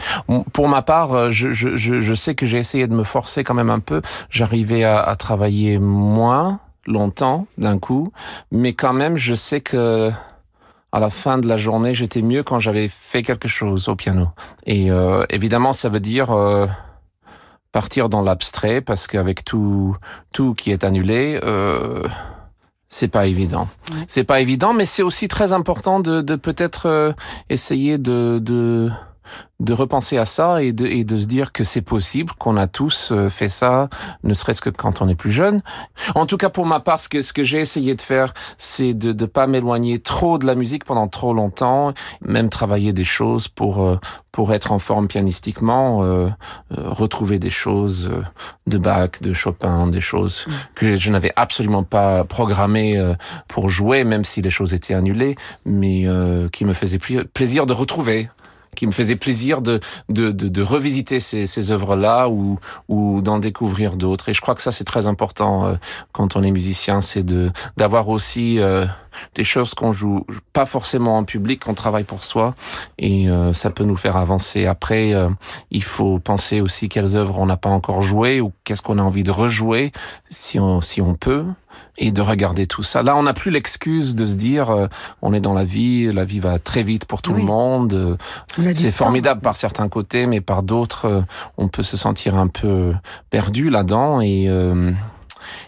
Pour 0.54 0.68
ma 0.68 0.82
part, 0.82 1.14
euh, 1.14 1.30
je, 1.30 1.52
je, 1.54 1.78
je 1.78 2.14
sais 2.14 2.36
que 2.36 2.46
j'ai 2.46 2.58
essayé 2.58 2.88
de 2.88 2.94
me 2.94 3.04
forcer 3.04 3.44
quand 3.44 3.54
même 3.54 3.70
un 3.70 3.80
peu. 3.80 4.02
J'arrivais 4.30 4.84
à, 4.84 5.02
à 5.02 5.16
travailler 5.16 5.80
moins 5.80 6.60
longtemps 6.88 7.48
d'un 7.58 7.80
coup, 7.80 8.12
mais 8.52 8.74
quand 8.74 8.94
même, 8.94 9.18
je 9.18 9.34
sais 9.34 9.62
que 9.62 10.12
à 10.92 11.00
la 11.00 11.10
fin 11.10 11.40
de 11.40 11.48
la 11.48 11.58
journée, 11.58 11.94
j'étais 11.94 12.22
mieux 12.22 12.44
quand 12.44 12.60
j'avais 12.60 12.88
fait 12.88 13.22
quelque 13.22 13.50
chose 13.50 13.90
au 13.90 13.96
piano. 13.96 14.30
Et 14.66 14.92
euh, 14.92 15.26
évidemment, 15.30 15.74
ça 15.74 15.90
veut 15.90 16.00
dire 16.00 16.30
partir 17.76 18.08
dans 18.08 18.22
l'abstrait 18.22 18.80
parce 18.80 19.06
qu'avec 19.06 19.44
tout 19.44 19.98
tout 20.32 20.54
qui 20.54 20.72
est 20.72 20.86
annulé. 20.86 21.38
Euh, 21.44 22.08
C'est 22.98 23.10
pas 23.10 23.28
évident. 23.28 23.68
C'est 24.08 24.24
pas 24.24 24.40
évident, 24.40 24.74
mais 24.74 24.86
c'est 24.86 25.04
aussi 25.04 25.28
très 25.28 25.52
important 25.52 26.00
de, 26.00 26.22
de 26.22 26.36
peut-être 26.38 26.86
euh, 26.86 27.12
essayer 27.50 27.98
de, 27.98 28.40
de 28.42 28.90
de 29.60 29.74
repenser 29.74 30.18
à 30.18 30.26
ça 30.26 30.62
et 30.62 30.74
de, 30.74 30.86
et 30.86 31.04
de 31.04 31.18
se 31.18 31.26
dire 31.26 31.52
que 31.52 31.64
c'est 31.64 31.82
possible, 31.82 32.34
qu'on 32.38 32.58
a 32.58 32.68
tous 32.68 33.12
euh, 33.12 33.30
fait 33.30 33.48
ça, 33.48 33.90
ne 34.24 34.34
serait-ce 34.34 34.60
que 34.60 34.70
quand 34.70 35.02
on 35.02 35.08
est 35.08 35.16
plus 35.16 35.32
jeune. 35.32 35.62
En 36.14 36.26
tout 36.26 36.38
cas, 36.38 36.50
pour 36.50 36.66
ma 36.66 36.82
part, 36.82 37.00
ce 37.00 37.08
que, 37.08 37.22
ce 37.22 37.32
que 37.32 37.44
j'ai 37.44 37.60
essayé 37.60 37.96
de 37.96 38.02
faire, 38.02 38.34
c'est 38.58 38.94
de 38.94 39.14
ne 39.14 39.26
pas 39.26 39.48
m'éloigner 39.48 40.00
trop 40.00 40.38
de 40.38 40.46
la 40.46 40.56
musique 40.56 40.84
pendant 40.84 41.08
trop 41.08 41.34
longtemps, 41.34 41.94
même 42.22 42.50
travailler 42.50 42.92
des 42.92 43.06
choses 43.06 43.48
pour, 43.48 43.82
euh, 43.82 43.98
pour 44.34 44.54
être 44.54 44.74
en 44.74 44.80
forme 44.80 45.08
pianistiquement, 45.08 46.04
euh, 46.04 46.28
retrouver 46.72 47.40
des 47.40 47.50
choses 47.50 48.12
de 48.68 48.78
Bach, 48.78 49.22
de 49.22 49.34
Chopin, 49.34 49.88
des 49.88 50.02
choses 50.02 50.46
mm. 50.48 50.52
que 50.76 50.96
je 50.98 51.12
n'avais 51.12 51.32
absolument 51.38 51.84
pas 51.84 52.26
programmées 52.26 53.02
pour 53.48 53.70
jouer, 53.70 54.04
même 54.04 54.26
si 54.26 54.42
les 54.42 54.50
choses 54.50 54.74
étaient 54.74 54.94
annulées, 54.94 55.38
mais 55.66 56.06
qui 56.52 56.66
me 56.66 56.74
faisaient 56.74 57.00
plaisir 57.34 57.66
de 57.66 57.74
retrouver 57.74 58.30
qui 58.76 58.86
me 58.86 58.92
faisait 58.92 59.16
plaisir 59.16 59.62
de, 59.62 59.80
de, 60.10 60.32
de, 60.32 60.48
de 60.48 60.62
revisiter 60.62 61.20
ces, 61.20 61.48
ces 61.48 61.72
œuvres-là 61.72 62.30
ou, 62.30 62.60
ou 62.88 63.22
d'en 63.22 63.40
découvrir 63.40 63.96
d'autres. 63.96 64.30
Et 64.30 64.34
je 64.34 64.42
crois 64.42 64.56
que 64.56 64.62
ça, 64.62 64.72
c'est 64.72 64.84
très 64.84 65.08
important 65.08 65.66
euh, 65.66 65.76
quand 66.12 66.36
on 66.36 66.44
est 66.44 66.52
musicien, 66.52 67.02
c'est 67.02 67.24
de 67.24 67.52
d'avoir 67.78 68.10
aussi 68.10 68.60
euh, 68.60 68.86
des 69.36 69.44
choses 69.44 69.74
qu'on 69.74 69.94
joue 69.94 70.26
pas 70.54 70.66
forcément 70.66 71.18
en 71.18 71.24
public, 71.24 71.66
qu'on 71.66 71.74
travaille 71.74 72.04
pour 72.04 72.24
soi, 72.24 72.56
et 72.98 73.30
euh, 73.30 73.54
ça 73.54 73.70
peut 73.70 73.84
nous 73.84 73.98
faire 73.98 74.18
avancer. 74.18 74.66
Après, 74.66 75.14
il 75.72 75.84
faut 75.84 76.20
penser 76.20 76.62
aussi 76.62 76.90
quelles 76.90 77.16
œuvres 77.16 77.40
on 77.40 77.46
n'a 77.46 77.58
pas 77.58 77.70
encore 77.70 78.02
jouées 78.02 78.42
ou 78.42 78.52
qu'est-ce 78.64 78.82
qu'on 78.82 78.98
a 78.98 79.02
envie 79.02 79.24
de 79.24 79.32
rejouer 79.32 79.92
si 80.30 80.60
on, 80.60 80.82
si 80.82 81.02
on 81.02 81.16
peut 81.16 81.46
et 81.98 82.12
de 82.12 82.22
regarder 82.22 82.68
tout 82.68 82.84
ça. 82.84 83.04
Là, 83.04 83.16
on 83.16 83.24
n'a 83.24 83.34
plus 83.34 83.52
l'excuse 83.52 84.16
de 84.16 84.26
se 84.26 84.36
dire 84.36 84.70
euh, 84.70 84.88
on 85.22 85.34
est 85.34 85.40
dans 85.40 85.54
la 85.54 85.64
vie, 85.64 86.12
la 86.12 86.26
vie 86.26 86.40
va 86.40 86.60
très 86.60 86.84
vite 86.84 87.06
pour 87.06 87.22
tout 87.22 87.34
le 87.34 87.42
monde. 87.42 88.18
C'est 88.74 88.92
formidable 88.92 89.42
par 89.42 89.56
certains 89.56 89.88
côtés, 89.88 90.26
mais 90.26 90.42
par 90.42 90.64
d'autres, 90.64 91.06
euh, 91.06 91.22
on 91.58 91.68
peut 91.68 91.84
se 91.84 91.98
sentir 91.98 92.36
un 92.36 92.48
peu 92.48 92.94
perdu 93.30 93.70
là-dedans 93.70 94.20
et 94.22 94.46
euh, 94.48 94.92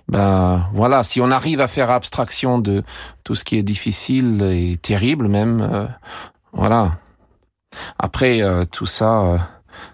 bah 0.08 0.70
voilà, 0.74 1.04
si 1.04 1.22
on 1.22 1.32
arrive 1.32 1.62
à 1.62 1.68
faire 1.68 1.92
abstraction 1.92 2.60
de 2.60 2.84
tout 3.24 3.36
ce 3.36 3.44
qui 3.44 3.58
est 3.58 3.64
difficile 3.64 4.42
et 4.44 4.78
terrible 4.78 5.28
même, 5.28 5.90
voilà. 6.54 6.98
Après 8.00 8.42
tout 8.72 8.86
ça, 8.86 9.50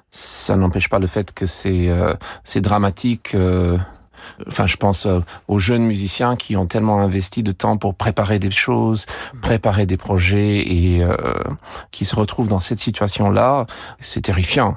ça 0.09 0.55
n'empêche 0.55 0.89
pas 0.89 0.99
le 0.99 1.07
fait 1.07 1.33
que 1.33 1.45
c'est 1.45 1.89
c'est 2.43 2.61
dramatique 2.61 3.35
Enfin, 4.47 4.67
je 4.67 4.77
pense 4.77 5.05
euh, 5.05 5.19
aux 5.47 5.59
jeunes 5.59 5.83
musiciens 5.83 6.35
qui 6.35 6.55
ont 6.55 6.65
tellement 6.65 6.99
investi 6.99 7.43
de 7.43 7.51
temps 7.51 7.77
pour 7.77 7.95
préparer 7.95 8.39
des 8.39 8.51
choses, 8.51 9.05
préparer 9.41 9.85
des 9.85 9.97
projets 9.97 10.59
et 10.59 11.03
euh, 11.03 11.15
qui 11.91 12.05
se 12.05 12.15
retrouvent 12.15 12.47
dans 12.47 12.59
cette 12.59 12.79
situation-là. 12.79 13.65
C'est 13.99 14.21
terrifiant. 14.21 14.75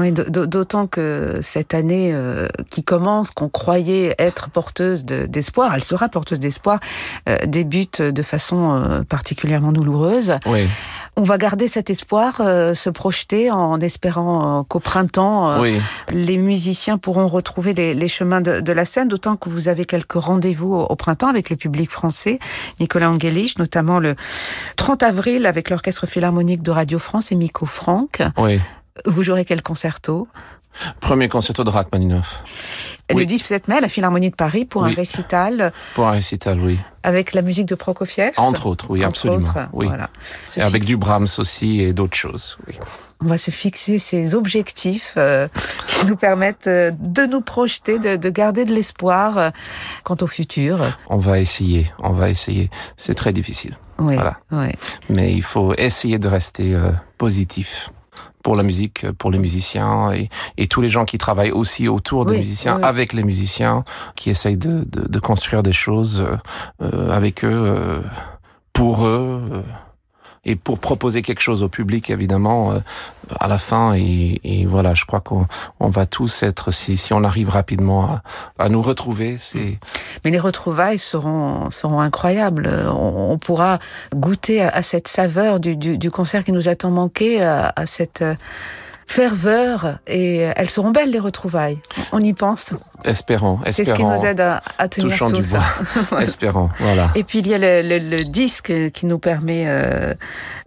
Oui, 0.00 0.12
d'autant 0.12 0.86
que 0.86 1.38
cette 1.42 1.74
année 1.74 2.10
euh, 2.12 2.48
qui 2.70 2.82
commence, 2.82 3.30
qu'on 3.30 3.48
croyait 3.48 4.14
être 4.18 4.50
porteuse 4.50 5.04
d'espoir, 5.04 5.74
elle 5.74 5.84
sera 5.84 6.08
porteuse 6.08 6.40
d'espoir, 6.40 6.80
débute 7.46 8.02
de 8.02 8.22
façon 8.22 9.04
particulièrement 9.08 9.72
douloureuse. 9.72 10.34
Oui. 10.46 10.66
On 11.16 11.22
va 11.22 11.38
garder 11.38 11.66
cet 11.66 11.90
espoir, 11.90 12.40
euh, 12.40 12.72
se 12.74 12.88
projeter 12.88 13.50
en 13.50 13.80
espérant 13.80 14.60
euh, 14.60 14.62
qu'au 14.62 14.78
printemps, 14.78 15.50
euh, 15.50 15.78
les 16.10 16.38
musiciens 16.38 16.98
pourront 16.98 17.26
retrouver 17.26 17.74
les, 17.74 18.08
chemins 18.08 18.40
de, 18.40 18.72
la 18.72 18.84
scène, 18.84 19.08
d'autant 19.08 19.36
que 19.36 19.48
vous 19.48 19.68
avez 19.68 19.84
quelques 19.84 20.12
rendez-vous 20.12 20.72
au, 20.72 20.96
printemps 20.96 21.28
avec 21.28 21.50
le 21.50 21.56
public 21.56 21.90
français. 21.90 22.38
Nicolas 22.78 23.10
Angelich, 23.10 23.58
notamment 23.58 23.98
le 23.98 24.14
30 24.76 25.02
avril 25.02 25.46
avec 25.46 25.68
l'Orchestre 25.68 26.06
Philharmonique 26.06 26.62
de 26.62 26.70
Radio 26.70 26.98
France 26.98 27.32
et 27.32 27.34
Miko 27.34 27.66
Franck. 27.66 28.22
Oui. 28.38 28.60
Vous 29.06 29.22
jouerez 29.22 29.44
quel 29.44 29.62
concerto? 29.62 30.28
Premier 31.00 31.28
concerto 31.28 31.64
de 31.64 31.70
Rachmaninoff. 31.70 32.42
Le 33.14 33.26
17 33.26 33.68
mai, 33.68 33.80
la 33.80 33.88
Philharmonie 33.88 34.30
de 34.30 34.36
Paris 34.36 34.64
pour 34.64 34.84
un 34.84 34.92
récital. 34.94 35.72
Pour 35.94 36.06
un 36.08 36.12
récital, 36.12 36.60
oui. 36.60 36.78
Avec 37.02 37.32
la 37.34 37.42
musique 37.42 37.66
de 37.66 37.74
Prokofiev. 37.74 38.32
Entre 38.36 38.66
autres, 38.66 38.86
oui, 38.90 39.02
absolument. 39.02 39.52
oui. 39.72 39.86
Voilà. 39.86 40.10
Et 40.56 40.62
avec 40.62 40.84
du 40.84 40.96
Brahms 40.96 41.26
aussi 41.38 41.80
et 41.80 41.92
d'autres 41.92 42.16
choses. 42.16 42.56
Oui. 42.68 42.74
On 43.22 43.26
va 43.26 43.36
se 43.36 43.50
fixer 43.50 43.98
ces 43.98 44.34
objectifs 44.34 45.14
euh, 45.16 45.48
qui 45.88 46.06
nous 46.06 46.16
permettent 46.16 46.68
euh, 46.68 46.90
de 46.98 47.26
nous 47.26 47.40
projeter, 47.40 47.98
de, 47.98 48.30
garder 48.30 48.64
de 48.64 48.72
l'espoir 48.72 49.38
euh, 49.38 49.50
quant 50.04 50.16
au 50.20 50.26
futur. 50.26 50.78
On 51.08 51.18
va 51.18 51.38
essayer, 51.38 51.90
on 51.98 52.12
va 52.12 52.30
essayer. 52.30 52.70
C'est 52.96 53.14
très 53.14 53.32
difficile. 53.32 53.76
Oui, 53.98 54.14
voilà. 54.14 54.38
Mais 55.08 55.32
il 55.32 55.42
faut 55.42 55.74
essayer 55.74 56.18
de 56.18 56.28
rester 56.28 56.78
positif 57.18 57.90
pour 58.42 58.56
la 58.56 58.62
musique, 58.62 59.10
pour 59.12 59.30
les 59.30 59.38
musiciens 59.38 60.12
et, 60.12 60.28
et, 60.56 60.66
tous 60.66 60.80
les 60.80 60.88
gens 60.88 61.04
qui 61.04 61.18
travaillent 61.18 61.50
aussi 61.50 61.88
autour 61.88 62.24
des 62.24 62.38
musiciens, 62.38 62.80
avec 62.82 63.12
les 63.12 63.22
musiciens, 63.22 63.84
qui 64.16 64.30
essayent 64.30 64.56
de, 64.56 64.84
de, 64.84 65.06
de 65.08 65.18
construire 65.18 65.62
des 65.62 65.72
choses 65.72 66.24
euh, 66.82 67.10
avec 67.10 67.44
eux, 67.44 67.50
euh, 67.50 68.00
pour 68.72 69.06
eux. 69.06 69.42
Euh, 69.52 69.62
et 70.44 70.56
pour 70.56 70.78
proposer 70.78 71.22
quelque 71.22 71.40
chose 71.40 71.62
au 71.62 71.68
public 71.68 72.08
évidemment 72.10 72.72
euh, 72.72 72.78
à 73.38 73.46
la 73.46 73.58
fin 73.58 73.92
et, 73.94 74.66
voilà 74.66 74.94
je 74.94 75.04
crois 75.04 75.20
qu'on 75.20 75.46
on 75.80 75.88
va 75.88 76.06
tous 76.06 76.42
être 76.42 76.70
si, 76.70 77.12
on 77.12 77.24
arrive 77.24 77.50
rapidement 77.50 78.20
à, 78.58 78.68
nous 78.68 78.82
retrouver 78.82 79.36
c'est 79.36 79.78
mais 80.24 80.30
les 80.30 80.38
retrouvailles 80.38 80.98
seront 80.98 81.68
incroyables. 82.00 82.70
On, 82.92 83.38
pourra 83.38 83.78
goûter 84.14 84.62
à, 84.62 84.82
cette 84.82 85.08
saveur 85.08 85.60
du, 85.60 86.10
concert 86.10 86.44
qui 86.44 86.52
nous 86.52 86.68
a 86.68 86.74
tant 86.74 86.90
manqué 86.90 87.42
à 87.42 87.86
cette 87.86 88.22
ferveur 89.10 89.98
et 90.06 90.36
elles 90.36 90.70
seront 90.70 90.92
belles 90.92 91.10
les 91.10 91.18
retrouvailles. 91.18 91.78
On 92.12 92.20
y 92.20 92.32
pense. 92.32 92.74
Espérons, 93.04 93.58
espérons. 93.64 93.72
C'est 93.72 93.84
ce 93.84 93.92
qui 93.94 94.04
nous 94.04 94.24
aide 94.24 94.40
à, 94.40 94.62
à 94.78 94.86
tenir 94.86 95.18
tout 95.18 95.32
du 95.32 95.42
bois. 95.42 96.20
Espérons, 96.20 96.68
voilà. 96.78 97.10
Et 97.16 97.24
puis 97.24 97.40
il 97.40 97.48
y 97.48 97.54
a 97.54 97.58
le, 97.58 97.82
le, 97.82 97.98
le 97.98 98.22
disque 98.22 98.72
qui 98.92 99.06
nous 99.06 99.18
permet 99.18 99.64
euh, 99.66 100.14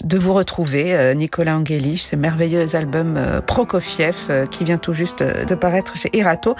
de 0.03 0.17
vous 0.17 0.33
retrouver, 0.33 0.93
euh, 0.93 1.13
Nicolas 1.13 1.55
Angelich, 1.55 2.03
ce 2.03 2.17
merveilleux 2.17 2.75
album 2.75 3.15
euh, 3.15 3.39
Prokofiev 3.39 4.47
qui 4.51 4.65
vient 4.65 4.77
tout 4.77 4.93
juste 4.93 5.23
de 5.23 5.55
paraître 5.55 5.95
chez 5.95 6.09
Erato. 6.11 6.55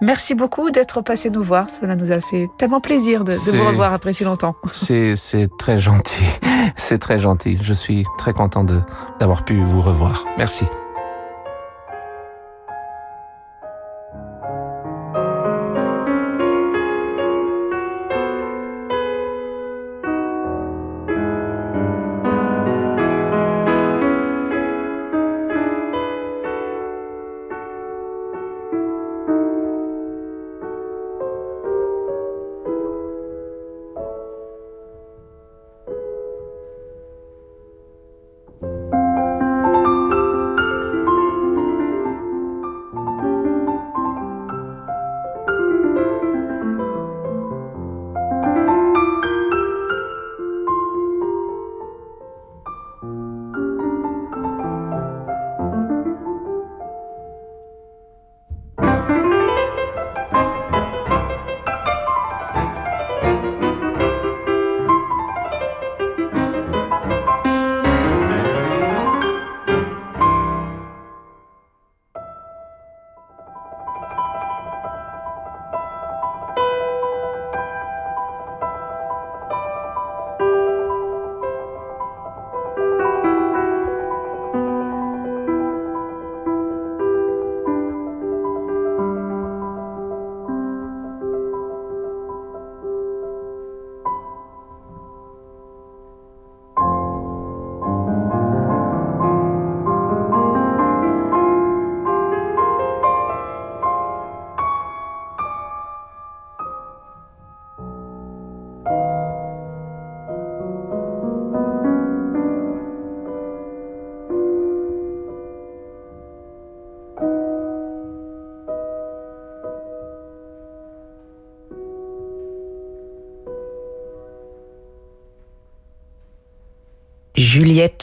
Merci 0.00 0.34
beaucoup 0.34 0.70
d'être 0.70 1.00
passé 1.00 1.30
nous 1.30 1.42
voir. 1.42 1.66
Cela 1.68 1.96
nous 1.96 2.12
a 2.12 2.20
fait 2.20 2.48
tellement 2.58 2.80
plaisir 2.80 3.24
de, 3.24 3.32
de 3.32 3.56
vous 3.56 3.66
revoir 3.66 3.92
après 3.92 4.12
si 4.12 4.22
longtemps. 4.22 4.54
C'est 4.72 5.48
très 5.58 5.78
gentil. 5.78 6.24
C'est 6.76 6.98
très 6.98 7.18
gentil. 7.18 7.58
Je 7.60 7.72
suis 7.72 8.04
très 8.18 8.32
content 8.32 8.64
d'avoir 9.18 9.44
pu 9.44 9.56
vous 9.56 9.80
revoir. 9.80 10.24
Merci. 10.38 10.64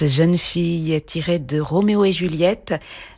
Juliette, 0.01 0.21
jeune 0.21 0.37
fille, 0.37 1.01
tirée 1.01 1.39
de 1.39 1.59
Roméo 1.59 2.05
et 2.05 2.11
Juliette, 2.11 2.73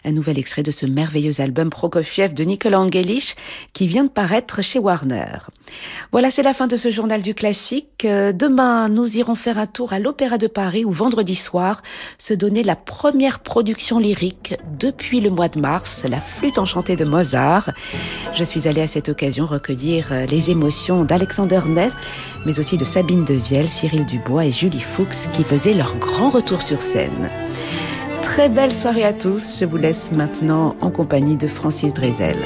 un 0.05 0.11
nouvel 0.11 0.37
extrait 0.37 0.63
de 0.63 0.71
ce 0.71 0.85
merveilleux 0.85 1.39
album 1.39 1.69
Prokofiev 1.69 2.33
de 2.33 2.43
Nicolas 2.43 2.79
Angelich 2.79 3.35
qui 3.73 3.87
vient 3.87 4.03
de 4.03 4.09
paraître 4.09 4.61
chez 4.61 4.79
Warner. 4.79 5.37
Voilà, 6.11 6.29
c'est 6.29 6.43
la 6.43 6.53
fin 6.53 6.67
de 6.67 6.75
ce 6.75 6.89
journal 6.89 7.21
du 7.21 7.33
classique. 7.33 8.05
Euh, 8.05 8.33
demain, 8.33 8.89
nous 8.89 9.17
irons 9.17 9.35
faire 9.35 9.57
un 9.57 9.65
tour 9.65 9.93
à 9.93 9.99
l'Opéra 9.99 10.37
de 10.37 10.47
Paris 10.47 10.83
où 10.85 10.91
vendredi 10.91 11.35
soir 11.35 11.81
se 12.17 12.33
donnait 12.33 12.63
la 12.63 12.75
première 12.75 13.39
production 13.39 13.99
lyrique 13.99 14.55
depuis 14.79 15.21
le 15.21 15.29
mois 15.29 15.49
de 15.49 15.59
mars, 15.59 16.05
la 16.09 16.19
flûte 16.19 16.57
enchantée 16.57 16.95
de 16.95 17.05
Mozart. 17.05 17.71
Je 18.33 18.43
suis 18.43 18.67
allée 18.67 18.81
à 18.81 18.87
cette 18.87 19.09
occasion 19.09 19.45
recueillir 19.45 20.07
euh, 20.11 20.25
les 20.25 20.51
émotions 20.51 21.03
d'Alexander 21.03 21.61
Neff, 21.67 21.93
mais 22.45 22.59
aussi 22.59 22.77
de 22.77 22.85
Sabine 22.85 23.23
Devielle, 23.23 23.69
Cyril 23.69 24.05
Dubois 24.05 24.45
et 24.45 24.51
Julie 24.51 24.81
Fuchs 24.81 25.29
qui 25.33 25.43
faisaient 25.43 25.73
leur 25.73 25.95
grand 25.97 26.29
retour 26.29 26.61
sur 26.61 26.72
Très 28.21 28.49
belle 28.49 28.71
soirée 28.71 29.03
à 29.03 29.13
tous. 29.13 29.57
Je 29.59 29.65
vous 29.65 29.77
laisse 29.77 30.11
maintenant 30.11 30.75
en 30.81 30.89
compagnie 30.89 31.37
de 31.37 31.47
Francis 31.47 31.93
Drezel. 31.93 32.37